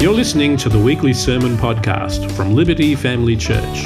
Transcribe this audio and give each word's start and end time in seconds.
You're 0.00 0.14
listening 0.14 0.56
to 0.56 0.70
the 0.70 0.78
weekly 0.78 1.12
sermon 1.12 1.58
podcast 1.58 2.32
from 2.32 2.54
Liberty 2.54 2.94
Family 2.94 3.36
Church. 3.36 3.82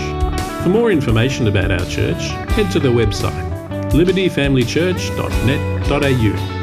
For 0.62 0.68
more 0.68 0.92
information 0.92 1.48
about 1.48 1.72
our 1.72 1.84
church, 1.86 2.22
head 2.52 2.70
to 2.70 2.78
the 2.78 2.90
website 2.90 3.50
libertyfamilychurch.net.au. 3.90 6.60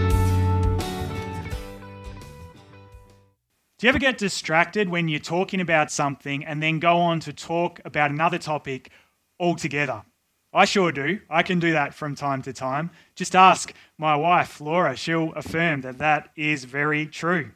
Do 3.77 3.85
you 3.85 3.89
ever 3.89 3.99
get 3.99 4.17
distracted 4.17 4.87
when 4.87 5.09
you're 5.09 5.19
talking 5.19 5.59
about 5.59 5.91
something 5.91 6.45
and 6.45 6.63
then 6.63 6.79
go 6.79 6.99
on 6.99 7.19
to 7.19 7.33
talk 7.33 7.81
about 7.83 8.09
another 8.09 8.37
topic 8.37 8.89
altogether? 9.37 10.03
I 10.53 10.63
sure 10.63 10.93
do. 10.93 11.19
I 11.29 11.43
can 11.43 11.59
do 11.59 11.73
that 11.73 11.93
from 11.93 12.15
time 12.15 12.41
to 12.43 12.53
time. 12.53 12.89
Just 13.15 13.35
ask 13.35 13.73
my 13.97 14.15
wife, 14.15 14.61
Laura. 14.61 14.95
She'll 14.95 15.33
affirm 15.33 15.81
that 15.81 15.97
that 15.97 16.29
is 16.37 16.63
very 16.63 17.05
true. 17.05 17.51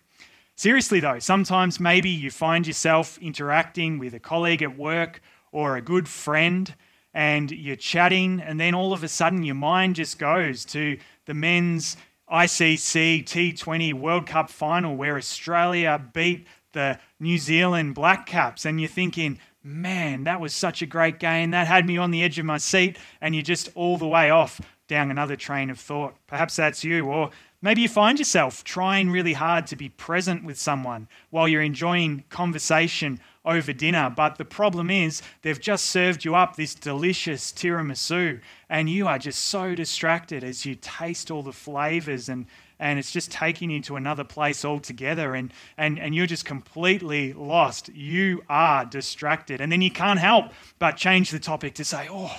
Seriously, 0.56 1.02
though, 1.02 1.20
sometimes 1.20 1.80
maybe 1.80 2.10
you 2.10 2.32
find 2.32 2.66
yourself 2.66 3.18
interacting 3.20 4.00
with 4.00 4.14
a 4.14 4.20
colleague 4.20 4.62
at 4.62 4.78
work 4.78 5.22
or 5.52 5.76
a 5.76 5.82
good 5.82 6.08
friend 6.08 6.74
and 7.14 7.50
you're 7.52 7.76
chatting, 7.78 8.42
and 8.42 8.60
then 8.60 8.76
all 8.76 8.92
of 8.92 9.04
a 9.04 9.08
sudden 9.08 9.44
your 9.44 9.56
mind 9.56 9.96
just 9.96 10.20
goes 10.20 10.66
to 10.66 10.98
the 11.26 11.34
men's 11.34 11.96
ICC 12.32 13.24
T20 13.24 13.94
World 13.94 14.28
Cup 14.28 14.50
final 14.50 14.96
where 14.96 15.18
Australia 15.18 16.02
beat 16.14 16.46
the 16.74 17.00
New 17.20 17.38
Zealand 17.38 17.96
Black 17.96 18.26
Caps, 18.26 18.66
and 18.66 18.82
you're 18.82 18.90
thinking, 18.90 19.40
man, 19.64 20.26
that 20.26 20.42
was 20.42 20.54
such 20.54 20.82
a 20.82 20.86
great 20.86 21.20
game. 21.20 21.52
That 21.52 21.68
had 21.68 21.88
me 21.88 21.98
on 21.98 22.12
the 22.12 22.22
edge 22.22 22.38
of 22.38 22.46
my 22.46 22.58
seat, 22.58 22.98
and 23.22 23.34
you're 23.34 23.42
just 23.42 23.70
all 23.76 23.98
the 23.98 24.08
way 24.08 24.30
off 24.30 24.60
down 24.88 25.10
another 25.10 25.36
train 25.36 25.70
of 25.70 25.80
thought. 25.80 26.16
Perhaps 26.28 26.58
that's 26.58 26.84
you, 26.84 27.06
or 27.06 27.32
Maybe 27.66 27.82
you 27.82 27.90
find 27.90 28.20
yourself 28.20 28.64
trying 28.64 29.10
really 29.10 29.34
hard 29.34 29.66
to 29.68 29.76
be 29.76 29.90
present 29.90 30.44
with 30.44 30.56
someone 30.56 31.08
while 31.32 31.48
you're 31.48 31.64
enjoying 31.64 32.24
conversation 32.30 33.20
over 33.44 33.74
dinner, 33.74 34.14
but 34.16 34.38
the 34.38 34.46
problem 34.46 34.92
is 34.92 35.24
they've 35.42 35.60
just 35.60 35.88
served 35.88 36.24
you 36.24 36.36
up 36.36 36.56
this 36.56 36.76
delicious 36.76 37.52
tiramisu, 37.52 38.40
and 38.70 38.88
you 38.88 39.08
are 39.08 39.18
just 39.18 39.46
so 39.46 39.74
distracted 39.74 40.44
as 40.44 40.64
you 40.64 40.76
taste 40.76 41.32
all 41.32 41.42
the 41.42 41.52
flavors 41.52 42.30
and 42.30 42.46
and 42.78 43.00
it's 43.00 43.12
just 43.12 43.32
taking 43.32 43.72
you 43.72 43.82
to 43.82 43.96
another 43.96 44.24
place 44.24 44.64
altogether 44.64 45.34
and, 45.34 45.52
and, 45.76 45.98
and 45.98 46.14
you're 46.14 46.28
just 46.28 46.46
completely 46.46 47.34
lost. 47.34 47.90
You 47.90 48.44
are 48.48 48.86
distracted. 48.86 49.60
And 49.62 49.72
then 49.72 49.82
you 49.82 49.90
can't 49.90 50.20
help 50.20 50.52
but 50.78 50.98
change 50.98 51.32
the 51.32 51.40
topic 51.40 51.74
to 51.76 51.86
say, 51.86 52.08
Oh, 52.12 52.36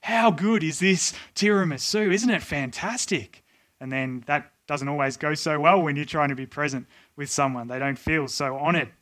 how 0.00 0.30
good 0.30 0.62
is 0.62 0.78
this 0.78 1.12
tiramisu? 1.34 2.14
Isn't 2.14 2.30
it 2.30 2.40
fantastic? 2.40 3.42
And 3.80 3.90
then 3.90 4.22
that 4.26 4.52
doesn't 4.70 4.88
always 4.88 5.16
go 5.16 5.34
so 5.34 5.58
well 5.58 5.82
when 5.82 5.96
you're 5.96 6.04
trying 6.04 6.28
to 6.28 6.36
be 6.36 6.46
present 6.46 6.86
with 7.16 7.28
someone. 7.28 7.66
They 7.66 7.80
don't 7.80 7.98
feel 7.98 8.28
so 8.28 8.56
honored. 8.56 8.92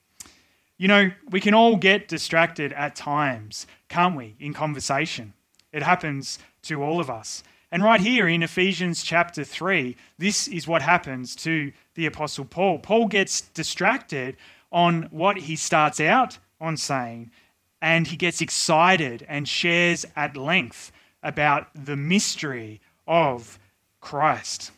You 0.78 0.88
know, 0.88 1.10
we 1.28 1.42
can 1.42 1.52
all 1.52 1.76
get 1.76 2.08
distracted 2.08 2.72
at 2.72 2.96
times, 2.96 3.66
can't 3.90 4.16
we, 4.16 4.34
in 4.40 4.54
conversation? 4.54 5.34
It 5.70 5.82
happens 5.82 6.38
to 6.62 6.82
all 6.82 7.00
of 7.00 7.10
us. 7.10 7.42
And 7.70 7.84
right 7.84 8.00
here 8.00 8.26
in 8.26 8.42
Ephesians 8.42 9.02
chapter 9.02 9.44
3, 9.44 9.94
this 10.16 10.48
is 10.48 10.66
what 10.66 10.80
happens 10.80 11.36
to 11.36 11.70
the 11.96 12.06
Apostle 12.06 12.46
Paul. 12.46 12.78
Paul 12.78 13.06
gets 13.06 13.42
distracted 13.42 14.38
on 14.72 15.02
what 15.10 15.36
he 15.36 15.54
starts 15.54 16.00
out 16.00 16.38
on 16.62 16.78
saying, 16.78 17.30
and 17.82 18.06
he 18.06 18.16
gets 18.16 18.40
excited 18.40 19.26
and 19.28 19.46
shares 19.46 20.06
at 20.16 20.34
length 20.34 20.92
about 21.22 21.68
the 21.74 21.96
mystery 21.96 22.80
of 23.06 23.58
Christ. 24.00 24.72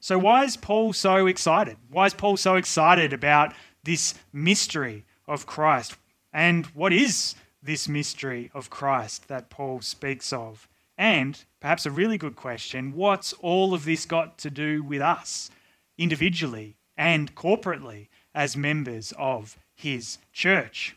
So, 0.00 0.18
why 0.18 0.44
is 0.44 0.56
Paul 0.56 0.94
so 0.94 1.26
excited? 1.26 1.76
Why 1.90 2.06
is 2.06 2.14
Paul 2.14 2.38
so 2.38 2.56
excited 2.56 3.12
about 3.12 3.52
this 3.84 4.14
mystery 4.32 5.04
of 5.28 5.44
Christ? 5.44 5.96
And 6.32 6.64
what 6.66 6.92
is 6.92 7.34
this 7.62 7.86
mystery 7.86 8.50
of 8.54 8.70
Christ 8.70 9.28
that 9.28 9.50
Paul 9.50 9.82
speaks 9.82 10.32
of? 10.32 10.66
And 10.96 11.42
perhaps 11.60 11.84
a 11.84 11.90
really 11.90 12.16
good 12.16 12.34
question 12.34 12.94
what's 12.94 13.34
all 13.34 13.74
of 13.74 13.84
this 13.84 14.06
got 14.06 14.38
to 14.38 14.50
do 14.50 14.82
with 14.82 15.02
us 15.02 15.50
individually 15.98 16.76
and 16.96 17.34
corporately 17.34 18.08
as 18.34 18.56
members 18.56 19.12
of 19.18 19.58
his 19.74 20.16
church? 20.32 20.96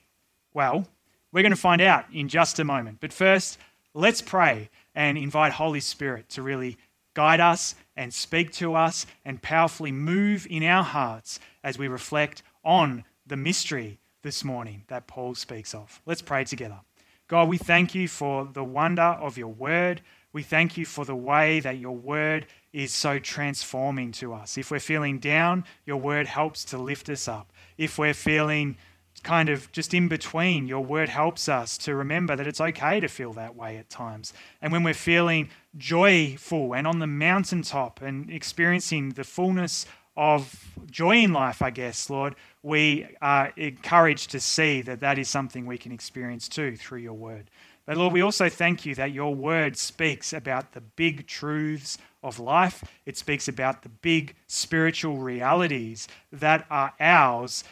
Well, 0.53 0.87
we're 1.33 1.41
going 1.41 1.51
to 1.51 1.57
find 1.57 1.81
out 1.81 2.05
in 2.13 2.29
just 2.29 2.59
a 2.59 2.63
moment. 2.63 2.99
But 3.01 3.11
first, 3.11 3.57
let's 3.93 4.21
pray 4.21 4.69
and 4.95 5.17
invite 5.17 5.53
Holy 5.53 5.81
Spirit 5.81 6.29
to 6.29 6.41
really 6.41 6.77
guide 7.15 7.39
us 7.39 7.75
and 7.95 8.13
speak 8.13 8.51
to 8.53 8.75
us 8.75 9.05
and 9.25 9.41
powerfully 9.41 9.91
move 9.91 10.47
in 10.49 10.63
our 10.63 10.83
hearts 10.83 11.39
as 11.63 11.77
we 11.77 11.87
reflect 11.87 12.43
on 12.63 13.03
the 13.25 13.37
mystery 13.37 13.99
this 14.21 14.43
morning 14.43 14.83
that 14.87 15.07
Paul 15.07 15.35
speaks 15.35 15.73
of. 15.73 16.01
Let's 16.05 16.21
pray 16.21 16.43
together. 16.43 16.79
God, 17.27 17.49
we 17.49 17.57
thank 17.57 17.95
you 17.95 18.07
for 18.07 18.45
the 18.45 18.63
wonder 18.63 19.01
of 19.01 19.37
your 19.37 19.47
word. 19.47 20.01
We 20.33 20.43
thank 20.43 20.77
you 20.77 20.85
for 20.85 21.05
the 21.05 21.15
way 21.15 21.59
that 21.59 21.77
your 21.77 21.95
word 21.95 22.47
is 22.73 22.91
so 22.91 23.19
transforming 23.19 24.11
to 24.13 24.33
us. 24.33 24.57
If 24.57 24.71
we're 24.71 24.79
feeling 24.79 25.19
down, 25.19 25.63
your 25.85 25.97
word 25.97 26.27
helps 26.27 26.65
to 26.65 26.77
lift 26.77 27.09
us 27.09 27.27
up. 27.27 27.53
If 27.77 27.97
we're 27.97 28.13
feeling 28.13 28.77
kind 29.21 29.49
of 29.49 29.71
just 29.71 29.93
in 29.93 30.07
between, 30.07 30.67
your 30.67 30.83
word 30.83 31.09
helps 31.09 31.47
us 31.47 31.77
to 31.79 31.95
remember 31.95 32.35
that 32.35 32.47
it's 32.47 32.59
okay 32.59 32.99
to 32.99 33.07
feel 33.07 33.33
that 33.33 33.55
way 33.55 33.77
at 33.77 33.89
times. 33.89 34.33
And 34.61 34.71
when 34.71 34.83
we're 34.83 34.93
feeling 34.93 35.49
joyful 35.77 36.73
and 36.73 36.85
on 36.85 36.99
the 36.99 37.07
mountaintop 37.07 38.01
and 38.01 38.29
experiencing 38.29 39.09
the 39.11 39.23
fullness 39.23 39.85
of 40.15 40.73
joy 40.89 41.17
in 41.17 41.33
life, 41.33 41.61
I 41.61 41.71
guess, 41.71 42.09
Lord, 42.09 42.35
we 42.61 43.07
are 43.21 43.51
encouraged 43.57 44.31
to 44.31 44.39
see 44.39 44.81
that 44.83 44.99
that 44.99 45.17
is 45.17 45.27
something 45.27 45.65
we 45.65 45.77
can 45.77 45.91
experience 45.91 46.47
too 46.47 46.75
through 46.75 46.99
your 46.99 47.13
word. 47.13 47.49
But 47.85 47.97
Lord, 47.97 48.13
we 48.13 48.21
also 48.21 48.47
thank 48.47 48.85
you 48.85 48.95
that 48.95 49.11
your 49.11 49.35
word 49.35 49.75
speaks 49.75 50.31
about 50.31 50.71
the 50.71 50.81
big 50.81 51.27
truths 51.27 51.97
of 52.21 52.39
life. 52.39 52.83
It 53.05 53.17
speaks 53.17 53.47
about 53.47 53.81
the 53.81 53.89
big 53.89 54.35
spiritual 54.47 55.17
realities 55.17 56.07
that 56.31 56.65
are 56.69 56.93
ours 56.99 57.63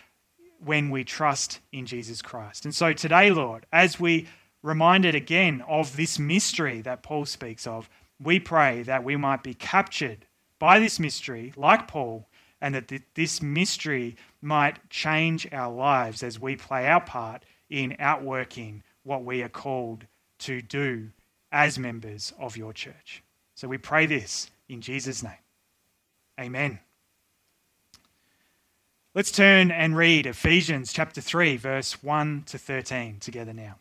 when 0.63 0.89
we 0.89 1.03
trust 1.03 1.59
in 1.71 1.85
Jesus 1.85 2.21
Christ. 2.21 2.65
And 2.65 2.75
so 2.75 2.91
today, 2.91 3.31
Lord, 3.31 3.65
as 3.71 3.99
we 3.99 4.27
reminded 4.63 5.15
again 5.15 5.63
of 5.67 5.95
this 5.95 6.19
mystery 6.19 6.81
that 6.81 7.03
Paul 7.03 7.25
speaks 7.25 7.65
of, 7.65 7.89
we 8.21 8.39
pray 8.39 8.83
that 8.83 9.03
we 9.03 9.15
might 9.15 9.43
be 9.43 9.53
captured 9.53 10.25
by 10.59 10.79
this 10.79 10.99
mystery, 10.99 11.53
like 11.55 11.87
Paul, 11.87 12.27
and 12.61 12.75
that 12.75 12.91
this 13.15 13.41
mystery 13.41 14.15
might 14.41 14.89
change 14.89 15.47
our 15.51 15.73
lives 15.73 16.21
as 16.21 16.39
we 16.39 16.55
play 16.55 16.87
our 16.87 17.01
part 17.01 17.43
in 17.69 17.95
outworking 17.99 18.83
what 19.03 19.23
we 19.23 19.41
are 19.41 19.49
called 19.49 20.05
to 20.39 20.61
do 20.61 21.09
as 21.51 21.79
members 21.79 22.31
of 22.39 22.55
your 22.55 22.73
church. 22.73 23.23
So 23.55 23.67
we 23.67 23.77
pray 23.77 24.05
this 24.05 24.51
in 24.69 24.81
Jesus' 24.81 25.23
name. 25.23 25.33
Amen. 26.39 26.79
Let's 29.13 29.31
turn 29.31 29.71
and 29.71 29.97
read 29.97 30.25
Ephesians 30.25 30.93
chapter 30.93 31.19
3, 31.19 31.57
verse 31.57 32.01
1 32.01 32.43
to 32.45 32.57
13 32.57 33.19
together 33.19 33.53
now. 33.53 33.80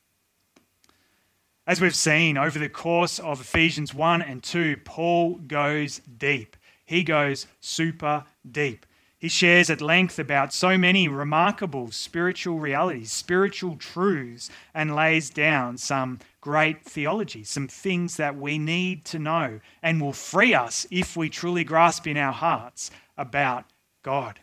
As 1.67 1.79
we've 1.79 1.95
seen 1.95 2.39
over 2.39 2.57
the 2.57 2.69
course 2.69 3.19
of 3.19 3.39
Ephesians 3.39 3.93
1 3.93 4.23
and 4.23 4.41
2, 4.41 4.77
Paul 4.83 5.35
goes 5.35 5.99
deep. 6.17 6.57
He 6.83 7.03
goes 7.03 7.45
super 7.59 8.23
deep. 8.49 8.87
He 9.19 9.29
shares 9.29 9.69
at 9.69 9.79
length 9.79 10.17
about 10.17 10.51
so 10.51 10.75
many 10.75 11.07
remarkable 11.07 11.91
spiritual 11.91 12.57
realities, 12.57 13.11
spiritual 13.11 13.75
truths, 13.75 14.49
and 14.73 14.95
lays 14.95 15.29
down 15.29 15.77
some 15.77 16.17
great 16.41 16.83
theology, 16.83 17.43
some 17.43 17.67
things 17.67 18.17
that 18.17 18.35
we 18.35 18.57
need 18.57 19.05
to 19.05 19.19
know 19.19 19.59
and 19.83 20.01
will 20.01 20.13
free 20.13 20.55
us 20.55 20.87
if 20.89 21.15
we 21.15 21.29
truly 21.29 21.63
grasp 21.63 22.07
in 22.07 22.17
our 22.17 22.33
hearts 22.33 22.89
about 23.19 23.65
God. 24.01 24.39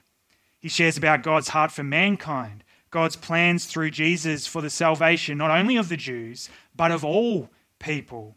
He 0.61 0.69
shares 0.69 0.97
about 0.97 1.25
God's 1.25 1.49
heart 1.49 1.73
for 1.73 1.83
mankind, 1.83 2.63
God's 2.91 3.17
plans 3.17 3.67
through 3.67 3.91
Jesus 3.91 4.47
for 4.47 4.63
the 4.63 4.71
salvation 4.71 5.37
not 5.37 5.51
only 5.51 5.77
of 5.77 5.89
the 5.89 5.97
Jews, 5.97 6.49
but 6.79 6.91
of 6.91 7.05
all 7.05 7.51
people. 7.79 8.37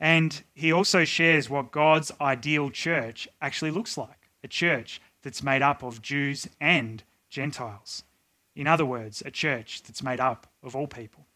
And 0.00 0.42
he 0.54 0.72
also 0.72 1.04
shares 1.04 1.48
what 1.48 1.70
God's 1.70 2.10
ideal 2.20 2.70
church 2.70 3.28
actually 3.40 3.70
looks 3.70 3.96
like 3.96 4.28
a 4.42 4.48
church 4.48 5.00
that's 5.22 5.42
made 5.42 5.62
up 5.62 5.82
of 5.84 6.02
Jews 6.02 6.48
and 6.60 7.04
Gentiles. 7.28 8.02
In 8.56 8.66
other 8.66 8.86
words, 8.86 9.22
a 9.24 9.30
church 9.30 9.82
that's 9.82 10.02
made 10.02 10.18
up 10.18 10.46
of 10.62 10.74
all 10.74 10.86
people. 10.86 11.26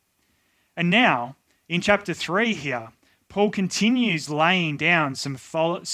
And 0.77 0.89
now, 0.91 1.37
in 1.69 1.83
chapter 1.83 2.15
3 2.15 2.55
here, 2.55 2.89
Paul 3.29 3.51
continues 3.51 4.31
laying 4.31 4.79
down 4.79 5.15
some 5.15 5.37
solid, 5.37 5.87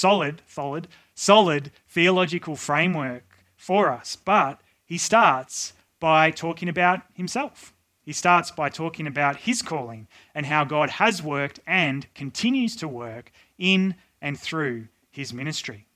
solid, 0.46 0.88
solid 1.14 1.72
theological 1.88 2.54
framework 2.54 3.24
for 3.56 3.90
us, 3.90 4.16
but 4.16 4.60
he 4.86 4.96
starts 4.96 5.72
by 5.98 6.30
talking 6.30 6.68
about 6.68 7.02
himself. 7.14 7.74
He 8.10 8.14
starts 8.14 8.50
by 8.50 8.70
talking 8.70 9.06
about 9.06 9.36
his 9.36 9.62
calling 9.62 10.08
and 10.34 10.44
how 10.44 10.64
God 10.64 10.90
has 10.90 11.22
worked 11.22 11.60
and 11.64 12.12
continues 12.12 12.74
to 12.74 12.88
work 12.88 13.30
in 13.56 13.94
and 14.20 14.36
through 14.36 14.88
his 15.12 15.32
ministry. 15.32 15.86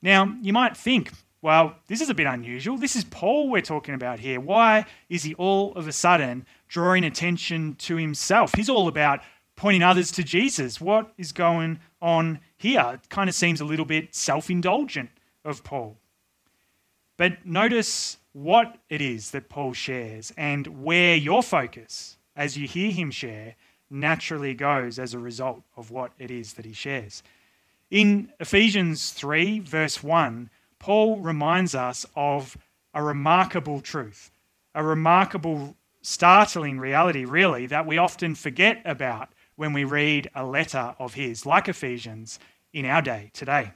Now, 0.00 0.36
you 0.40 0.52
might 0.52 0.76
think, 0.76 1.10
well, 1.42 1.74
this 1.88 2.00
is 2.00 2.10
a 2.10 2.14
bit 2.14 2.28
unusual. 2.28 2.78
This 2.78 2.94
is 2.94 3.02
Paul 3.02 3.50
we're 3.50 3.60
talking 3.60 3.96
about 3.96 4.20
here. 4.20 4.38
Why 4.38 4.86
is 5.08 5.24
he 5.24 5.34
all 5.34 5.74
of 5.74 5.88
a 5.88 5.92
sudden 5.92 6.46
drawing 6.68 7.02
attention 7.02 7.74
to 7.80 7.96
himself? 7.96 8.52
He's 8.54 8.70
all 8.70 8.86
about 8.86 9.18
pointing 9.56 9.82
others 9.82 10.12
to 10.12 10.22
Jesus. 10.22 10.80
What 10.80 11.12
is 11.18 11.32
going 11.32 11.80
on 12.00 12.38
here? 12.56 12.88
It 12.94 13.08
kind 13.08 13.28
of 13.28 13.34
seems 13.34 13.60
a 13.60 13.64
little 13.64 13.84
bit 13.84 14.14
self 14.14 14.48
indulgent 14.48 15.10
of 15.44 15.64
Paul. 15.64 15.96
But 17.18 17.44
notice 17.44 18.16
what 18.32 18.78
it 18.88 19.02
is 19.02 19.32
that 19.32 19.50
Paul 19.50 19.74
shares 19.74 20.32
and 20.36 20.82
where 20.82 21.16
your 21.16 21.42
focus, 21.42 22.16
as 22.34 22.56
you 22.56 22.66
hear 22.66 22.90
him 22.92 23.10
share, 23.10 23.56
naturally 23.90 24.54
goes 24.54 24.98
as 24.98 25.12
a 25.12 25.18
result 25.18 25.62
of 25.76 25.90
what 25.90 26.12
it 26.18 26.30
is 26.30 26.54
that 26.54 26.64
he 26.64 26.72
shares. 26.72 27.22
In 27.90 28.30
Ephesians 28.38 29.10
3, 29.10 29.60
verse 29.60 30.02
1, 30.02 30.48
Paul 30.78 31.18
reminds 31.18 31.74
us 31.74 32.06
of 32.14 32.56
a 32.94 33.02
remarkable 33.02 33.80
truth, 33.80 34.30
a 34.74 34.84
remarkable, 34.84 35.74
startling 36.02 36.78
reality, 36.78 37.24
really, 37.24 37.66
that 37.66 37.86
we 37.86 37.98
often 37.98 38.34
forget 38.34 38.80
about 38.84 39.30
when 39.56 39.72
we 39.72 39.82
read 39.82 40.30
a 40.34 40.46
letter 40.46 40.94
of 41.00 41.14
his, 41.14 41.44
like 41.44 41.68
Ephesians, 41.68 42.38
in 42.72 42.84
our 42.84 43.02
day 43.02 43.30
today. 43.32 43.72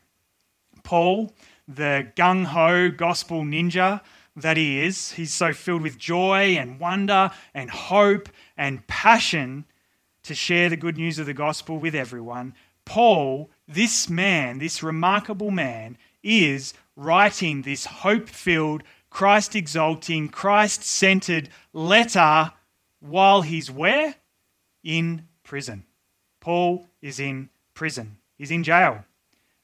Paul, 0.85 1.33
the 1.69 2.11
gung 2.17 2.45
ho 2.47 2.91
gospel 2.91 3.43
ninja, 3.43 4.01
that 4.37 4.57
he 4.57 4.81
is. 4.81 5.13
He's 5.13 5.33
so 5.33 5.53
filled 5.53 5.83
with 5.83 5.99
joy 5.99 6.57
and 6.57 6.81
wonder 6.81 7.31
and 7.55 7.71
hope 7.71 8.29
and 8.57 8.87
passion 8.87 9.65
to 10.23 10.35
share 10.35 10.69
the 10.69 10.77
good 10.77 10.97
news 10.97 11.19
of 11.19 11.27
the 11.27 11.35
gospel 11.35 11.79
with 11.79 11.95
everyone. 11.95 12.55
Paul, 12.85 13.51
this 13.69 14.09
man, 14.09 14.59
this 14.59 14.83
remarkable 14.83 15.51
man, 15.51 15.99
is 16.23 16.75
writing 16.97 17.63
this 17.63 17.87
hope 17.87 18.29
filled, 18.29 18.83
Christ 19.11 19.55
exalting, 19.55 20.29
Christ 20.29 20.83
centered 20.85 21.49
letter 21.73 22.53
while 23.01 23.43
he's 23.43 23.71
where? 23.71 24.15
In 24.83 25.29
prison. 25.43 25.85
Paul 26.41 26.89
is 27.01 27.21
in 27.21 27.51
prison. 27.75 28.19
He's 28.39 28.51
in 28.51 28.65
jail. 28.65 29.05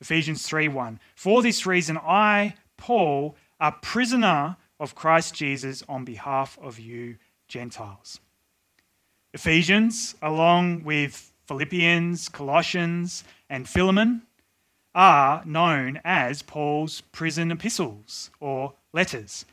Ephesians 0.01 0.47
3 0.47 0.69
1. 0.69 1.01
For 1.15 1.43
this 1.43 1.67
reason, 1.67 1.99
I, 1.99 2.55
Paul, 2.77 3.37
a 3.61 3.73
prisoner 3.73 4.57
of 4.79 4.95
Christ 4.95 5.35
Jesus 5.35 5.83
on 5.89 6.05
behalf 6.05 6.59
of 6.63 6.79
you 6.79 7.17
Gentiles. 7.49 8.21
Ephesians, 9.35 10.15
along 10.23 10.85
with 10.85 11.33
Philippians, 11.47 12.29
Colossians, 12.29 13.25
and 13.51 13.69
Philemon, 13.69 14.23
are 14.95 15.43
known 15.45 16.01
as 16.05 16.43
Paul's 16.43 17.01
prison 17.01 17.51
epistles 17.51 18.31
or 18.41 18.75
letters. 18.93 19.45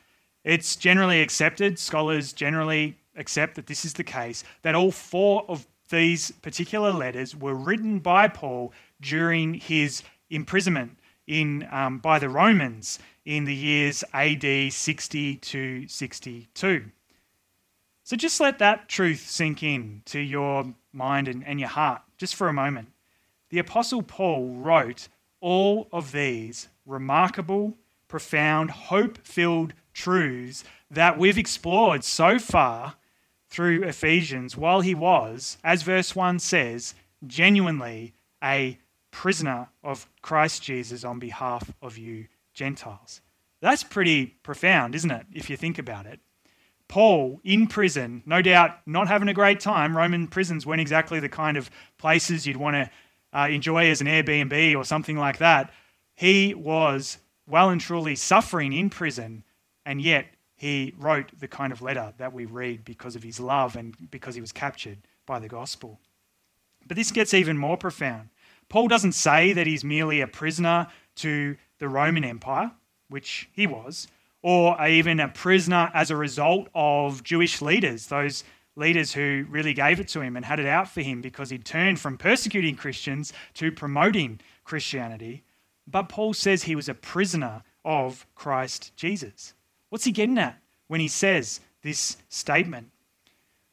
It's 0.43 0.75
generally 0.75 1.21
accepted, 1.21 1.79
scholars 1.79 2.33
generally 2.33 2.97
accept 3.15 3.55
that 3.55 3.67
this 3.67 3.85
is 3.85 3.93
the 3.93 4.03
case, 4.03 4.43
that 4.61 4.75
all 4.75 4.91
four 4.91 5.45
of 5.47 5.67
these 5.89 6.31
particular 6.41 6.91
letters 6.91 7.35
were 7.35 7.55
written 7.55 7.99
by 7.99 8.27
Paul 8.27 8.73
during 9.01 9.55
his 9.55 10.03
imprisonment 10.29 10.97
in, 11.27 11.67
um, 11.71 11.99
by 11.99 12.19
the 12.19 12.29
Romans 12.29 12.99
in 13.25 13.45
the 13.45 13.55
years 13.55 14.03
AD 14.13 14.71
60 14.71 15.35
to 15.37 15.87
62. 15.87 16.91
So 18.03 18.15
just 18.15 18.39
let 18.39 18.59
that 18.59 18.87
truth 18.87 19.27
sink 19.27 19.63
in 19.63 20.03
to 20.05 20.19
your 20.19 20.75
mind 20.93 21.27
and, 21.27 21.45
and 21.45 21.59
your 21.59 21.69
heart 21.69 22.01
just 22.17 22.35
for 22.35 22.47
a 22.47 22.53
moment. 22.53 22.89
The 23.49 23.59
Apostle 23.59 24.03
Paul 24.03 24.49
wrote 24.55 25.07
all 25.41 25.87
of 25.91 26.11
these 26.11 26.67
remarkable, 26.85 27.77
profound, 28.07 28.69
hope 28.71 29.17
filled 29.25 29.73
truths 29.93 30.63
that 30.91 31.17
we've 31.17 31.37
explored 31.37 32.03
so 32.03 32.37
far 32.37 32.95
through 33.49 33.83
Ephesians 33.83 34.57
while 34.57 34.81
he 34.81 34.93
was, 34.93 35.57
as 35.63 35.81
verse 35.81 36.15
1 36.15 36.39
says, 36.39 36.93
genuinely 37.25 38.13
a 38.43 38.77
prisoner 39.15 39.69
of 39.81 40.09
Christ 40.21 40.61
Jesus 40.61 41.05
on 41.05 41.19
behalf 41.19 41.71
of 41.81 41.97
you 41.97 42.27
Gentiles. 42.53 43.21
That's 43.61 43.81
pretty 43.81 44.25
profound, 44.43 44.93
isn't 44.93 45.09
it, 45.09 45.25
if 45.33 45.49
you 45.49 45.55
think 45.55 45.79
about 45.79 46.05
it? 46.05 46.19
Paul 46.89 47.39
in 47.45 47.67
prison, 47.67 48.23
no 48.25 48.41
doubt 48.41 48.71
not 48.85 49.07
having 49.07 49.29
a 49.29 49.33
great 49.33 49.61
time. 49.61 49.95
Roman 49.95 50.27
prisons 50.27 50.65
weren't 50.65 50.81
exactly 50.81 51.21
the 51.21 51.29
kind 51.29 51.55
of 51.55 51.71
places 51.97 52.45
you'd 52.45 52.57
want 52.57 52.75
to 52.75 52.89
uh, 53.31 53.47
enjoy 53.47 53.89
as 53.89 54.01
an 54.01 54.07
Airbnb 54.07 54.75
or 54.75 54.83
something 54.83 55.17
like 55.17 55.37
that. 55.37 55.71
He 56.13 56.53
was 56.53 57.17
well 57.47 57.69
and 57.69 57.79
truly 57.79 58.15
suffering 58.17 58.73
in 58.73 58.89
prison, 58.89 59.45
and 59.85 60.01
yet 60.01 60.25
he 60.57 60.93
wrote 60.97 61.31
the 61.39 61.47
kind 61.47 61.71
of 61.71 61.81
letter 61.81 62.13
that 62.17 62.33
we 62.33 62.43
read 62.43 62.83
because 62.83 63.15
of 63.15 63.23
his 63.23 63.39
love 63.39 63.77
and 63.77 63.95
because 64.11 64.35
he 64.35 64.41
was 64.41 64.51
captured 64.51 64.97
by 65.25 65.39
the 65.39 65.47
gospel. 65.47 66.01
But 66.85 66.97
this 66.97 67.11
gets 67.11 67.33
even 67.33 67.57
more 67.57 67.77
profound. 67.77 68.29
Paul 68.69 68.87
doesn't 68.87 69.13
say 69.13 69.53
that 69.53 69.67
he's 69.67 69.83
merely 69.83 70.21
a 70.21 70.27
prisoner 70.27 70.87
to 71.17 71.55
the 71.79 71.89
Roman 71.89 72.23
Empire, 72.23 72.71
which 73.09 73.49
he 73.53 73.67
was, 73.67 74.07
or 74.41 74.79
even 74.85 75.19
a 75.19 75.27
prisoner 75.27 75.89
as 75.93 76.11
a 76.11 76.15
result 76.15 76.67
of 76.75 77.23
Jewish 77.23 77.61
leaders, 77.61 78.07
those 78.07 78.43
leaders 78.75 79.13
who 79.13 79.45
really 79.49 79.73
gave 79.73 79.99
it 79.99 80.07
to 80.09 80.21
him 80.21 80.35
and 80.35 80.45
had 80.45 80.59
it 80.59 80.65
out 80.65 80.89
for 80.89 81.01
him 81.01 81.21
because 81.21 81.49
he 81.49 81.57
turned 81.57 81.99
from 81.99 82.17
persecuting 82.17 82.75
Christians 82.75 83.31
to 83.53 83.71
promoting 83.71 84.39
Christianity. 84.63 85.43
But 85.87 86.09
Paul 86.09 86.33
says 86.33 86.63
he 86.63 86.75
was 86.75 86.89
a 86.89 86.93
prisoner 86.93 87.63
of 87.83 88.25
Christ 88.35 88.91
Jesus. 88.95 89.53
What's 89.89 90.05
he 90.05 90.11
getting 90.11 90.37
at 90.37 90.59
when 90.87 90.99
he 90.99 91.07
says 91.07 91.61
this 91.83 92.17
statement? 92.27 92.89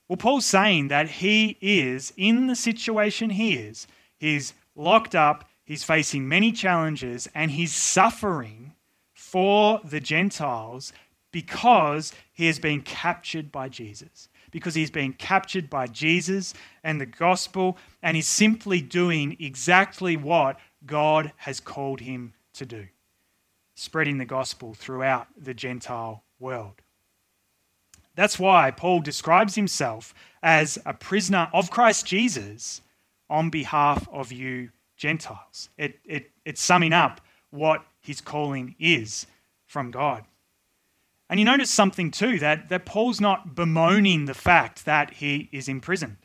Well, 0.09 0.19
Paul's 0.19 0.47
saying 0.47 0.89
that 0.89 1.09
he 1.09 1.57
is, 1.61 2.13
in 2.17 2.47
the 2.47 2.55
situation 2.55 3.31
he 3.31 3.55
is, 3.55 3.87
he's 4.19 4.53
locked 4.75 5.15
up, 5.15 5.49
he's 5.65 5.85
facing 5.85 6.29
many 6.29 6.53
challenges, 6.53 7.29
and 7.35 7.51
he's 7.51 7.75
suffering 7.75 8.73
for 9.13 9.81
the 9.85 10.01
Gentiles 10.01 10.93
because 11.31 12.13
he 12.33 12.47
has 12.47 12.59
been 12.59 12.83
captured 12.83 13.51
by 13.51 13.69
Jesus. 13.69 14.29
Because 14.51 14.75
he's 14.75 14.91
been 14.91 15.15
captured 15.15 15.71
by 15.71 15.87
Jesus 15.87 16.53
and 16.85 17.01
the 17.01 17.07
gospel, 17.07 17.79
and 18.03 18.17
he's 18.17 18.27
simply 18.27 18.83
doing 18.83 19.37
exactly 19.41 20.17
what 20.17 20.59
God 20.85 21.33
has 21.37 21.59
called 21.59 22.01
him 22.01 22.35
to 22.55 22.67
do 22.67 22.87
spreading 23.75 24.19
the 24.19 24.25
gospel 24.25 24.75
throughout 24.75 25.27
the 25.37 25.55
Gentile 25.55 26.23
world. 26.39 26.83
That's 28.15 28.39
why 28.39 28.71
Paul 28.71 29.01
describes 29.01 29.55
himself 29.55 30.13
as 30.43 30.79
a 30.85 30.93
prisoner 30.93 31.49
of 31.53 31.71
Christ 31.71 32.07
Jesus 32.07 32.83
on 33.33 33.49
behalf 33.49 34.07
of 34.13 34.31
you 34.31 34.69
Gentiles. 34.97 35.71
It, 35.79 35.99
it, 36.05 36.31
it's 36.45 36.63
summing 36.63 36.93
up 36.93 37.21
what 37.51 37.85
his 38.01 38.21
calling 38.21 38.77
is 38.79 39.27
from 39.67 39.91
God. 39.91 40.25
And 41.31 41.41
you 41.41 41.47
notice 41.47 41.71
something 41.71 42.11
too 42.11 42.39
that, 42.41 42.69
that 42.69 42.85
Paul's 42.85 43.21
not 43.21 43.55
bemoaning 43.55 44.27
the 44.27 44.35
fact 44.35 44.85
that 44.85 45.15
he 45.15 45.49
is 45.51 45.67
imprisoned. 45.67 46.19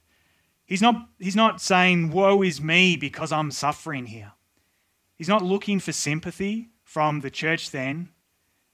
He's 0.65 0.81
not, 0.81 1.07
he's 1.17 1.35
not 1.35 1.61
saying, 1.61 2.11
Woe 2.11 2.41
is 2.43 2.61
me 2.61 2.97
because 2.97 3.31
I'm 3.31 3.51
suffering 3.51 4.07
here. 4.07 4.33
He's 5.15 5.29
not 5.29 5.41
looking 5.41 5.79
for 5.79 5.93
sympathy 5.93 6.69
from 6.83 7.21
the 7.21 7.31
church 7.31 7.71
then. 7.71 8.09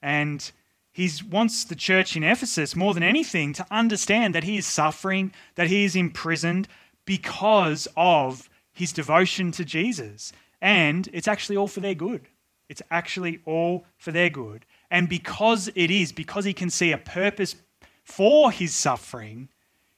And 0.02 0.52
he 0.92 1.10
wants 1.30 1.64
the 1.64 1.76
church 1.76 2.16
in 2.16 2.24
Ephesus, 2.24 2.76
more 2.76 2.96
than 2.96 3.04
anything, 3.04 3.54
to 3.54 3.66
understand 3.70 4.34
that 4.34 4.44
he 4.44 4.58
is 4.58 4.66
suffering, 4.66 5.32
that 5.54 5.68
he 5.68 5.84
is 5.84 5.96
imprisoned 5.96 6.68
because 7.06 7.88
of 7.96 8.50
his 8.74 8.94
devotion 8.94 9.52
to 9.52 9.66
Jesus. 9.66 10.34
And 10.62 11.10
it's 11.14 11.28
actually 11.28 11.58
all 11.58 11.68
for 11.68 11.80
their 11.80 11.96
good. 11.96 12.28
It's 12.70 12.82
actually 12.90 13.40
all 13.46 13.86
for 13.98 14.12
their 14.12 14.30
good. 14.30 14.66
And 14.90 15.10
because 15.10 15.70
it 15.76 15.92
is, 15.92 16.12
because 16.12 16.46
he 16.46 16.54
can 16.54 16.70
see 16.70 16.92
a 16.92 16.98
purpose 16.98 17.56
for 18.04 18.52
his 18.52 18.74
suffering, 18.74 19.50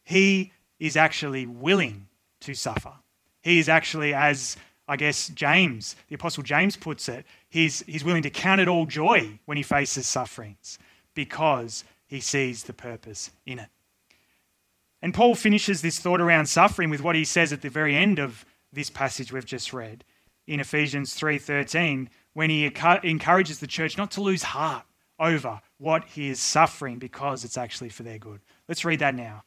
he 0.04 0.52
is 0.80 0.98
actually 0.98 1.46
willing 1.46 2.08
to 2.42 2.54
suffer. 2.54 2.94
He 3.42 3.60
is 3.60 3.70
actually, 3.70 4.14
as 4.14 4.58
I 4.88 4.98
guess 4.98 5.30
James, 5.30 5.96
the 6.10 6.16
Apostle 6.16 6.44
James 6.44 6.76
puts 6.76 7.08
it, 7.10 7.26
he's, 7.50 7.84
he's 7.88 8.04
willing 8.04 8.24
to 8.24 8.30
count 8.30 8.62
it 8.62 8.68
all 8.68 8.86
joy 8.86 9.40
when 9.46 9.58
he 9.58 9.64
faces 9.64 10.08
sufferings 10.08 10.78
because 11.14 11.84
he 12.08 12.20
sees 12.20 12.64
the 12.64 12.74
purpose 12.74 13.32
in 13.46 13.60
it. 13.60 13.70
And 15.02 15.14
Paul 15.14 15.36
finishes 15.36 15.82
this 15.82 16.00
thought 16.00 16.22
around 16.22 16.48
suffering 16.48 16.90
with 16.90 17.02
what 17.02 17.16
he 17.16 17.26
says 17.26 17.54
at 17.54 17.62
the 17.62 17.70
very 17.70 17.96
end 17.96 18.20
of 18.20 18.46
this 18.74 18.90
passage 18.90 19.32
we've 19.32 19.46
just 19.46 19.74
read 19.74 20.04
in 20.48 20.60
Ephesians 20.60 21.14
3:13 21.14 22.10
when 22.34 22.50
he 22.50 22.66
encourages 22.66 23.60
the 23.60 23.68
church 23.68 23.98
not 23.98 24.12
to 24.12 24.22
lose 24.22 24.44
heart 24.44 24.86
over 25.20 25.62
what 25.78 26.04
he 26.10 26.30
is 26.30 26.40
suffering 26.40 27.00
because 27.00 27.46
it's 27.46 27.58
actually 27.58 27.90
for 27.90 28.04
their 28.04 28.18
good. 28.18 28.42
Let's 28.68 28.84
read 28.86 29.00
that 29.00 29.16
now. 29.16 29.44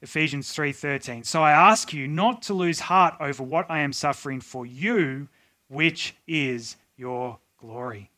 Ephesians 0.00 0.52
3:13. 0.52 1.24
So 1.24 1.42
I 1.42 1.52
ask 1.52 1.92
you 1.92 2.08
not 2.08 2.42
to 2.42 2.54
lose 2.54 2.80
heart 2.80 3.14
over 3.20 3.42
what 3.42 3.70
I 3.70 3.80
am 3.80 3.92
suffering 3.92 4.40
for 4.40 4.66
you, 4.66 5.28
which 5.68 6.14
is 6.26 6.76
your 6.96 7.38
glory. 7.58 8.10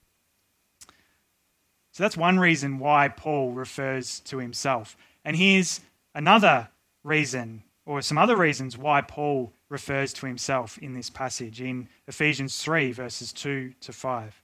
So 1.90 2.02
that's 2.02 2.16
one 2.16 2.38
reason 2.38 2.78
why 2.78 3.08
Paul 3.08 3.52
refers 3.52 4.20
to 4.20 4.38
himself. 4.38 4.96
And 5.24 5.36
here's 5.36 5.80
another 6.14 6.68
reason, 7.02 7.62
or 7.86 8.00
some 8.02 8.18
other 8.18 8.36
reasons 8.36 8.78
why 8.78 9.00
Paul 9.00 9.52
refers 9.68 10.12
to 10.14 10.26
himself 10.26 10.78
in 10.78 10.94
this 10.94 11.10
passage 11.10 11.60
in 11.60 11.88
Ephesians 12.06 12.62
3, 12.62 12.92
verses 12.92 13.32
2 13.32 13.74
to 13.80 13.92
5. 13.92 14.42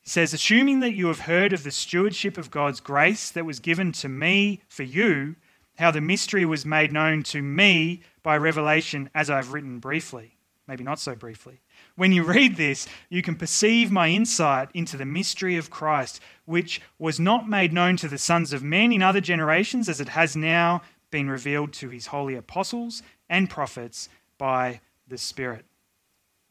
He 0.00 0.10
says, 0.10 0.32
Assuming 0.32 0.80
that 0.80 0.94
you 0.94 1.08
have 1.08 1.20
heard 1.20 1.52
of 1.52 1.64
the 1.64 1.70
stewardship 1.70 2.38
of 2.38 2.50
God's 2.50 2.80
grace 2.80 3.30
that 3.30 3.44
was 3.44 3.60
given 3.60 3.92
to 3.92 4.08
me 4.08 4.60
for 4.68 4.84
you, 4.84 5.36
how 5.78 5.90
the 5.90 6.00
mystery 6.00 6.44
was 6.44 6.66
made 6.66 6.92
known 6.92 7.22
to 7.22 7.40
me 7.40 8.02
by 8.22 8.36
revelation, 8.36 9.10
as 9.14 9.30
I've 9.30 9.52
written 9.52 9.78
briefly, 9.78 10.36
maybe 10.66 10.82
not 10.82 10.98
so 10.98 11.14
briefly. 11.14 11.60
When 11.94 12.12
you 12.12 12.22
read 12.24 12.56
this, 12.56 12.88
you 13.08 13.22
can 13.22 13.36
perceive 13.36 13.90
my 13.90 14.08
insight 14.08 14.70
into 14.74 14.96
the 14.96 15.04
mystery 15.04 15.56
of 15.56 15.70
Christ, 15.70 16.20
which 16.46 16.80
was 16.98 17.20
not 17.20 17.48
made 17.48 17.72
known 17.72 17.96
to 17.98 18.08
the 18.08 18.18
sons 18.18 18.52
of 18.52 18.62
men 18.62 18.92
in 18.92 19.02
other 19.02 19.20
generations, 19.20 19.88
as 19.88 20.00
it 20.00 20.10
has 20.10 20.36
now 20.36 20.82
been 21.10 21.30
revealed 21.30 21.72
to 21.74 21.88
his 21.88 22.06
holy 22.06 22.34
apostles 22.34 23.02
and 23.28 23.48
prophets 23.50 24.08
by 24.36 24.80
the 25.06 25.18
Spirit. 25.18 25.64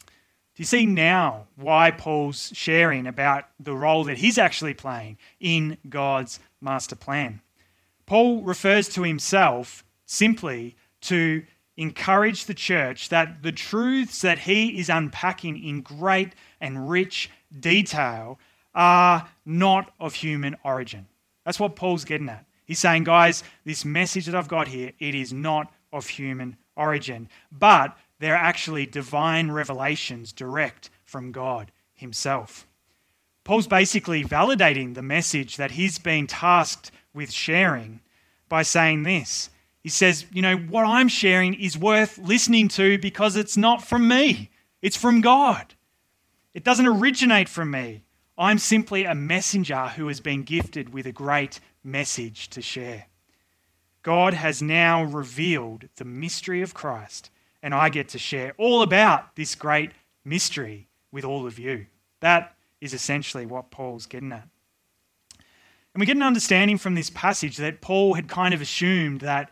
Do 0.06 0.62
you 0.62 0.66
see 0.66 0.88
now 0.88 1.46
why 1.56 1.92
Paul's 1.92 2.52
sharing 2.56 3.06
about 3.06 3.46
the 3.60 3.76
role 3.76 4.04
that 4.06 4.18
he's 4.18 4.40
actually 4.40 4.74
playing 4.74 5.18
in 5.40 5.78
God's 5.88 6.40
master 6.60 6.96
plan? 6.96 7.42
Paul 8.08 8.42
refers 8.42 8.90
to 8.90 9.04
himself 9.04 9.84
simply 10.08 10.76
to 11.02 11.44
encourage 11.76 12.46
the 12.46 12.56
church 12.56 13.10
that 13.10 13.44
the 13.44 13.52
truths 13.52 14.22
that 14.22 14.40
he 14.40 14.80
is 14.80 14.90
unpacking 14.90 15.64
in 15.64 15.82
great 15.82 16.34
and 16.60 16.90
rich 16.90 17.30
detail 17.60 18.40
are 18.74 19.30
not 19.46 19.94
of 20.00 20.16
human 20.16 20.56
origin. 20.64 21.06
That's 21.46 21.60
what 21.60 21.76
Paul's 21.76 22.04
getting 22.04 22.30
at. 22.30 22.47
He's 22.68 22.80
saying, 22.80 23.06
guys, 23.06 23.44
this 23.66 23.86
message 23.86 24.26
that 24.26 24.36
I've 24.36 24.50
got 24.50 24.68
here, 24.68 24.92
it 25.00 25.16
is 25.16 25.34
not 25.34 25.74
of 25.92 26.08
human 26.08 26.58
origin, 26.76 27.30
but 27.52 27.98
they're 28.20 28.36
actually 28.36 28.86
divine 28.86 29.52
revelations 29.52 30.34
direct 30.34 30.90
from 31.06 31.32
God 31.32 31.72
Himself. 31.94 32.68
Paul's 33.46 33.68
basically 33.68 34.26
validating 34.26 34.94
the 34.94 35.02
message 35.02 35.56
that 35.56 35.72
he's 35.72 35.98
been 35.98 36.28
tasked 36.28 36.92
with 37.14 37.32
sharing 37.32 38.02
by 38.50 38.62
saying 38.62 39.04
this. 39.04 39.50
He 39.82 39.88
says, 39.88 40.26
You 40.34 40.42
know, 40.42 40.58
what 40.58 40.86
I'm 40.86 41.08
sharing 41.08 41.54
is 41.54 41.78
worth 41.78 42.18
listening 42.18 42.68
to 42.70 42.98
because 42.98 43.38
it's 43.38 43.56
not 43.56 43.82
from 43.82 44.06
me, 44.06 44.50
it's 44.82 44.98
from 44.98 45.22
God. 45.22 45.76
It 46.54 46.66
doesn't 46.66 46.88
originate 46.88 47.48
from 47.48 47.72
me. 47.72 48.04
I'm 48.38 48.58
simply 48.58 49.06
a 49.06 49.16
messenger 49.16 49.88
who 49.96 50.10
has 50.10 50.20
been 50.20 50.44
gifted 50.44 50.92
with 50.92 51.06
a 51.06 51.14
great 51.14 51.62
message 51.88 52.50
to 52.50 52.62
share. 52.62 53.08
God 54.04 54.34
has 54.34 54.62
now 54.62 55.04
revealed 55.04 55.90
the 55.96 56.06
mystery 56.06 56.62
of 56.62 56.74
Christ, 56.74 57.32
and 57.64 57.74
I 57.74 57.90
get 57.90 58.10
to 58.10 58.20
share 58.20 58.54
all 58.58 58.82
about 58.82 59.36
this 59.36 59.56
great 59.56 59.92
mystery 60.24 60.88
with 61.12 61.26
all 61.26 61.48
of 61.48 61.58
you. 61.58 61.88
That 62.20 62.56
is 62.80 62.94
essentially 62.94 63.46
what 63.46 63.72
Paul's 63.72 64.06
getting 64.06 64.32
at. 64.32 64.48
And 65.94 66.00
we 66.00 66.06
get 66.06 66.16
an 66.16 66.24
understanding 66.24 66.78
from 66.78 66.94
this 66.94 67.10
passage 67.10 67.58
that 67.58 67.82
Paul 67.82 68.14
had 68.14 68.28
kind 68.28 68.54
of 68.54 68.62
assumed 68.62 69.22
that 69.22 69.50